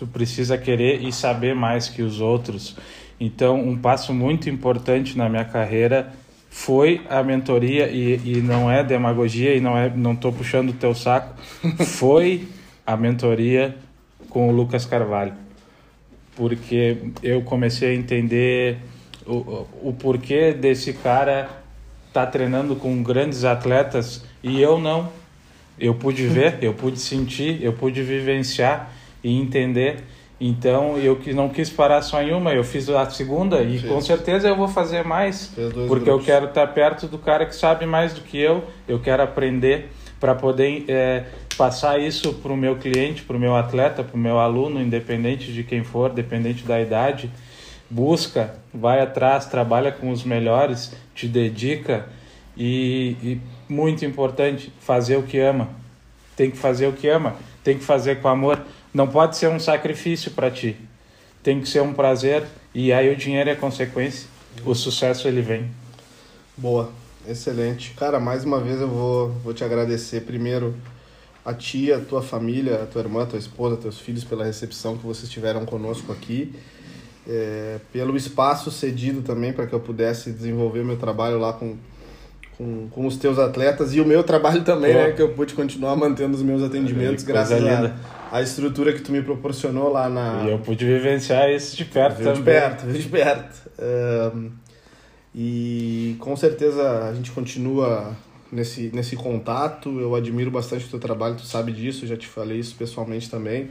tu 0.00 0.06
precisa 0.06 0.56
querer 0.56 1.02
e 1.02 1.12
saber 1.12 1.54
mais 1.54 1.90
que 1.90 2.00
os 2.00 2.22
outros. 2.22 2.74
Então, 3.20 3.60
um 3.60 3.76
passo 3.76 4.14
muito 4.14 4.48
importante 4.48 5.16
na 5.16 5.28
minha 5.28 5.44
carreira 5.44 6.10
foi 6.48 7.02
a 7.10 7.22
mentoria 7.22 7.86
e, 7.90 8.18
e 8.24 8.40
não 8.40 8.70
é 8.70 8.82
demagogia 8.82 9.54
e 9.54 9.60
não 9.60 9.76
é 9.76 9.90
não 9.94 10.16
tô 10.16 10.32
puxando 10.32 10.70
o 10.70 10.72
teu 10.72 10.94
saco, 10.94 11.38
foi 11.84 12.48
a 12.86 12.96
mentoria 12.96 13.76
com 14.30 14.48
o 14.48 14.52
Lucas 14.52 14.86
Carvalho, 14.86 15.34
porque 16.34 16.96
eu 17.22 17.42
comecei 17.42 17.90
a 17.90 17.94
entender 17.94 18.78
o, 19.26 19.66
o 19.82 19.92
porquê 19.92 20.54
desse 20.54 20.94
cara 20.94 21.50
tá 22.10 22.24
treinando 22.24 22.74
com 22.74 23.02
grandes 23.02 23.44
atletas 23.44 24.24
e 24.42 24.62
eu 24.62 24.78
não. 24.78 25.12
Eu 25.78 25.94
pude 25.94 26.26
ver, 26.26 26.58
eu 26.62 26.72
pude 26.72 26.98
sentir, 26.98 27.62
eu 27.62 27.74
pude 27.74 28.02
vivenciar 28.02 28.90
e 29.22 29.36
entender. 29.36 30.04
Então 30.40 30.96
eu 30.96 31.16
que 31.16 31.34
não 31.34 31.50
quis 31.50 31.68
parar 31.68 32.00
só 32.00 32.22
em 32.22 32.32
uma, 32.32 32.54
eu 32.54 32.64
fiz 32.64 32.88
a 32.88 33.08
segunda 33.10 33.62
e 33.62 33.78
com 33.82 34.00
certeza 34.00 34.48
eu 34.48 34.56
vou 34.56 34.68
fazer 34.68 35.04
mais, 35.04 35.52
porque 35.54 35.86
grupos. 35.86 36.06
eu 36.06 36.18
quero 36.18 36.46
estar 36.46 36.66
perto 36.68 37.06
do 37.06 37.18
cara 37.18 37.44
que 37.44 37.54
sabe 37.54 37.84
mais 37.84 38.14
do 38.14 38.22
que 38.22 38.38
eu, 38.38 38.64
eu 38.88 38.98
quero 38.98 39.22
aprender 39.22 39.90
para 40.18 40.34
poder 40.34 40.84
é, 40.88 41.24
passar 41.58 41.98
isso 41.98 42.32
para 42.34 42.52
o 42.52 42.56
meu 42.56 42.76
cliente, 42.76 43.22
para 43.22 43.36
o 43.36 43.40
meu 43.40 43.54
atleta, 43.54 44.02
para 44.02 44.16
o 44.16 44.18
meu 44.18 44.38
aluno, 44.38 44.80
independente 44.80 45.52
de 45.52 45.62
quem 45.62 45.84
for, 45.84 46.10
dependente 46.10 46.64
da 46.64 46.80
idade. 46.80 47.30
Busca, 47.90 48.54
vai 48.72 49.00
atrás, 49.00 49.46
trabalha 49.46 49.92
com 49.92 50.10
os 50.10 50.24
melhores, 50.24 50.94
te 51.14 51.26
dedica 51.26 52.06
e, 52.56 53.16
e 53.22 53.40
muito 53.68 54.04
importante, 54.04 54.72
fazer 54.80 55.16
o 55.16 55.22
que 55.22 55.38
ama. 55.38 55.68
Tem 56.36 56.50
que 56.50 56.56
fazer 56.56 56.86
o 56.86 56.92
que 56.92 57.08
ama, 57.08 57.36
tem 57.64 57.76
que 57.76 57.84
fazer 57.84 58.20
com 58.20 58.28
amor. 58.28 58.62
Não 58.92 59.06
pode 59.06 59.36
ser 59.36 59.48
um 59.48 59.58
sacrifício 59.58 60.30
para 60.32 60.50
ti. 60.50 60.76
Tem 61.42 61.60
que 61.60 61.68
ser 61.68 61.80
um 61.80 61.92
prazer 61.92 62.44
e 62.74 62.92
aí 62.92 63.12
o 63.12 63.16
dinheiro 63.16 63.50
é 63.50 63.54
consequência. 63.54 64.28
O 64.64 64.74
sucesso 64.74 65.26
ele 65.28 65.40
vem. 65.40 65.70
Boa, 66.56 66.90
excelente. 67.26 67.94
Cara, 67.94 68.20
mais 68.20 68.44
uma 68.44 68.60
vez 68.60 68.80
eu 68.80 68.88
vou, 68.88 69.28
vou 69.42 69.54
te 69.54 69.64
agradecer 69.64 70.22
primeiro 70.22 70.74
a 71.44 71.54
ti, 71.54 71.92
a 71.92 72.00
tua 72.00 72.22
família, 72.22 72.82
a 72.82 72.86
tua 72.86 73.00
irmã, 73.00 73.22
a 73.22 73.26
tua 73.26 73.38
esposa, 73.38 73.76
teus 73.76 73.98
filhos 73.98 74.24
pela 74.24 74.44
recepção 74.44 74.98
que 74.98 75.06
vocês 75.06 75.30
tiveram 75.30 75.64
conosco 75.64 76.12
aqui. 76.12 76.54
É, 77.26 77.78
pelo 77.92 78.16
espaço 78.16 78.70
cedido 78.70 79.22
também 79.22 79.52
para 79.52 79.66
que 79.66 79.72
eu 79.72 79.80
pudesse 79.80 80.32
desenvolver 80.32 80.84
meu 80.84 80.96
trabalho 80.96 81.38
lá 81.38 81.52
com, 81.52 81.76
com, 82.60 82.88
com 82.90 83.06
os 83.06 83.16
teus 83.16 83.38
atletas 83.38 83.94
e 83.94 84.00
o 84.02 84.04
meu 84.04 84.22
trabalho 84.22 84.62
também, 84.62 84.92
né, 84.92 85.12
que 85.12 85.22
eu 85.22 85.30
pude 85.30 85.54
continuar 85.54 85.96
mantendo 85.96 86.36
os 86.36 86.42
meus 86.42 86.62
atendimentos 86.62 87.24
graças 87.24 87.58
à 88.30 88.42
estrutura 88.42 88.92
que 88.92 89.00
tu 89.00 89.10
me 89.10 89.22
proporcionou 89.22 89.90
lá 89.90 90.10
na... 90.10 90.42
E 90.44 90.50
eu 90.50 90.58
pude 90.58 90.84
vivenciar 90.84 91.50
isso 91.50 91.74
de 91.74 91.86
perto 91.86 92.18
Viu 92.18 92.26
também. 92.26 92.42
de 92.42 92.42
perto, 92.42 92.86
de 92.86 93.08
perto. 93.08 93.70
Um, 94.36 94.50
e 95.34 96.16
com 96.18 96.36
certeza 96.36 97.08
a 97.08 97.14
gente 97.14 97.30
continua 97.30 98.14
nesse, 98.52 98.90
nesse 98.92 99.16
contato. 99.16 99.98
Eu 99.98 100.14
admiro 100.14 100.50
bastante 100.50 100.84
o 100.84 100.88
teu 100.88 101.00
trabalho, 101.00 101.36
tu 101.36 101.46
sabe 101.46 101.72
disso, 101.72 102.06
já 102.06 102.16
te 102.16 102.26
falei 102.26 102.58
isso 102.58 102.74
pessoalmente 102.74 103.30
também. 103.30 103.70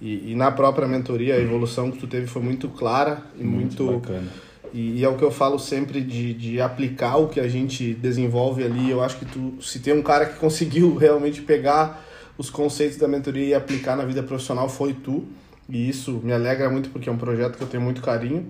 E, 0.00 0.30
e 0.30 0.34
na 0.36 0.52
própria 0.52 0.86
mentoria, 0.86 1.34
a 1.34 1.40
evolução 1.40 1.90
que 1.90 1.98
tu 1.98 2.06
teve 2.06 2.28
foi 2.28 2.40
muito 2.40 2.68
clara 2.68 3.20
e 3.36 3.42
muito. 3.42 3.82
Muito. 3.82 4.47
E, 4.72 4.98
e 4.98 5.04
é 5.04 5.08
o 5.08 5.16
que 5.16 5.22
eu 5.22 5.30
falo 5.30 5.58
sempre 5.58 6.00
de, 6.00 6.34
de 6.34 6.60
aplicar 6.60 7.16
o 7.16 7.28
que 7.28 7.40
a 7.40 7.48
gente 7.48 7.94
desenvolve 7.94 8.64
ali. 8.64 8.90
Eu 8.90 9.02
acho 9.02 9.18
que 9.18 9.24
tu, 9.24 9.54
se 9.60 9.80
tem 9.80 9.94
um 9.94 10.02
cara 10.02 10.26
que 10.26 10.38
conseguiu 10.40 10.94
realmente 10.96 11.42
pegar 11.42 12.04
os 12.36 12.50
conceitos 12.50 12.96
da 12.96 13.08
mentoria 13.08 13.46
e 13.46 13.54
aplicar 13.54 13.96
na 13.96 14.04
vida 14.04 14.22
profissional, 14.22 14.68
foi 14.68 14.92
tu. 14.92 15.24
E 15.68 15.88
isso 15.88 16.20
me 16.22 16.32
alegra 16.32 16.70
muito 16.70 16.88
porque 16.90 17.08
é 17.08 17.12
um 17.12 17.18
projeto 17.18 17.56
que 17.56 17.62
eu 17.62 17.68
tenho 17.68 17.82
muito 17.82 18.00
carinho. 18.00 18.46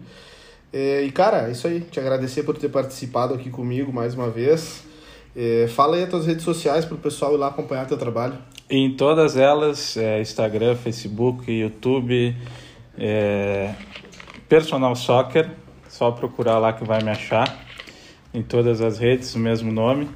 É, 0.73 1.03
e 1.03 1.11
cara, 1.11 1.49
é 1.49 1.53
isso 1.53 1.67
aí. 1.67 1.81
Te 1.81 1.99
agradecer 1.99 2.43
por 2.43 2.57
ter 2.57 2.69
participado 2.69 3.35
aqui 3.35 3.51
comigo 3.51 3.93
mais 3.93 4.15
uma 4.15 4.31
vez. 4.31 4.85
É, 5.35 5.67
fala 5.69 5.97
aí 5.97 6.03
as 6.03 6.11
tuas 6.11 6.27
redes 6.27 6.45
sociais 6.45 6.85
para 6.85 6.95
o 6.95 6.99
pessoal 6.99 7.35
ir 7.35 7.39
lá 7.39 7.49
acompanhar 7.49 7.87
teu 7.87 7.97
trabalho. 7.97 8.37
Em 8.71 8.95
todas 8.95 9.37
elas, 9.37 9.97
é, 9.97 10.21
Instagram, 10.21 10.77
Facebook, 10.77 11.51
YouTube, 11.51 12.37
é, 12.99 13.75
Personal 14.49 14.95
Soccer, 14.95 15.51
só 15.89 16.11
procurar 16.11 16.59
lá 16.59 16.73
que 16.73 16.85
vai 16.85 17.03
me 17.03 17.11
achar. 17.11 17.67
Em 18.33 18.43
todas 18.43 18.81
as 18.81 18.99
redes, 18.99 19.35
o 19.35 19.39
mesmo 19.39 19.73
nome. 19.73 20.09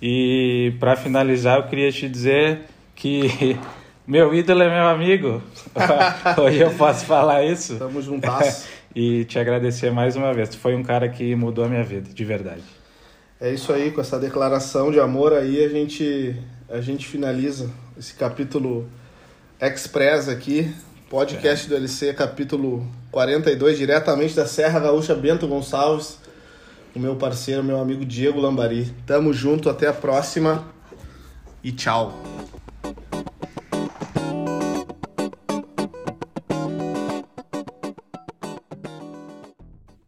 E 0.00 0.74
para 0.78 0.96
finalizar, 0.96 1.58
eu 1.58 1.64
queria 1.64 1.90
te 1.90 2.08
dizer 2.08 2.60
que 2.94 3.58
meu 4.06 4.34
ídolo 4.34 4.62
é 4.62 4.68
meu 4.68 4.88
amigo. 4.88 5.42
Hoje 6.40 6.60
eu 6.60 6.70
posso 6.74 7.06
falar 7.06 7.44
isso. 7.44 7.76
Tamo 7.76 8.00
juntas. 8.02 8.68
e 8.94 9.24
te 9.24 9.38
agradecer 9.38 9.90
mais 9.90 10.16
uma 10.16 10.32
vez. 10.32 10.50
Tu 10.50 10.58
foi 10.58 10.74
um 10.74 10.82
cara 10.82 11.08
que 11.08 11.34
mudou 11.34 11.64
a 11.64 11.68
minha 11.68 11.82
vida, 11.82 12.12
de 12.12 12.24
verdade. 12.24 12.62
É 13.40 13.52
isso 13.52 13.72
aí, 13.72 13.90
com 13.90 14.00
essa 14.00 14.20
declaração 14.20 14.92
de 14.92 15.00
amor 15.00 15.32
aí 15.32 15.64
a 15.64 15.68
gente 15.68 16.36
a 16.68 16.80
gente 16.80 17.06
finaliza 17.06 17.68
esse 17.98 18.14
capítulo 18.14 18.88
express 19.60 20.28
aqui, 20.28 20.74
podcast 21.12 21.66
é. 21.66 21.68
do 21.68 21.76
LC, 21.76 22.14
capítulo 22.14 22.86
42, 23.10 23.76
diretamente 23.76 24.34
da 24.34 24.46
Serra 24.46 24.80
Gaúcha 24.80 25.14
Bento 25.14 25.46
Gonçalves, 25.46 26.18
o 26.96 26.98
meu 26.98 27.16
parceiro, 27.16 27.62
meu 27.62 27.78
amigo 27.78 28.02
Diego 28.02 28.40
Lambari. 28.40 28.90
Tamo 29.06 29.30
junto, 29.30 29.68
até 29.68 29.86
a 29.86 29.92
próxima 29.92 30.64
e 31.62 31.70
tchau. 31.70 32.41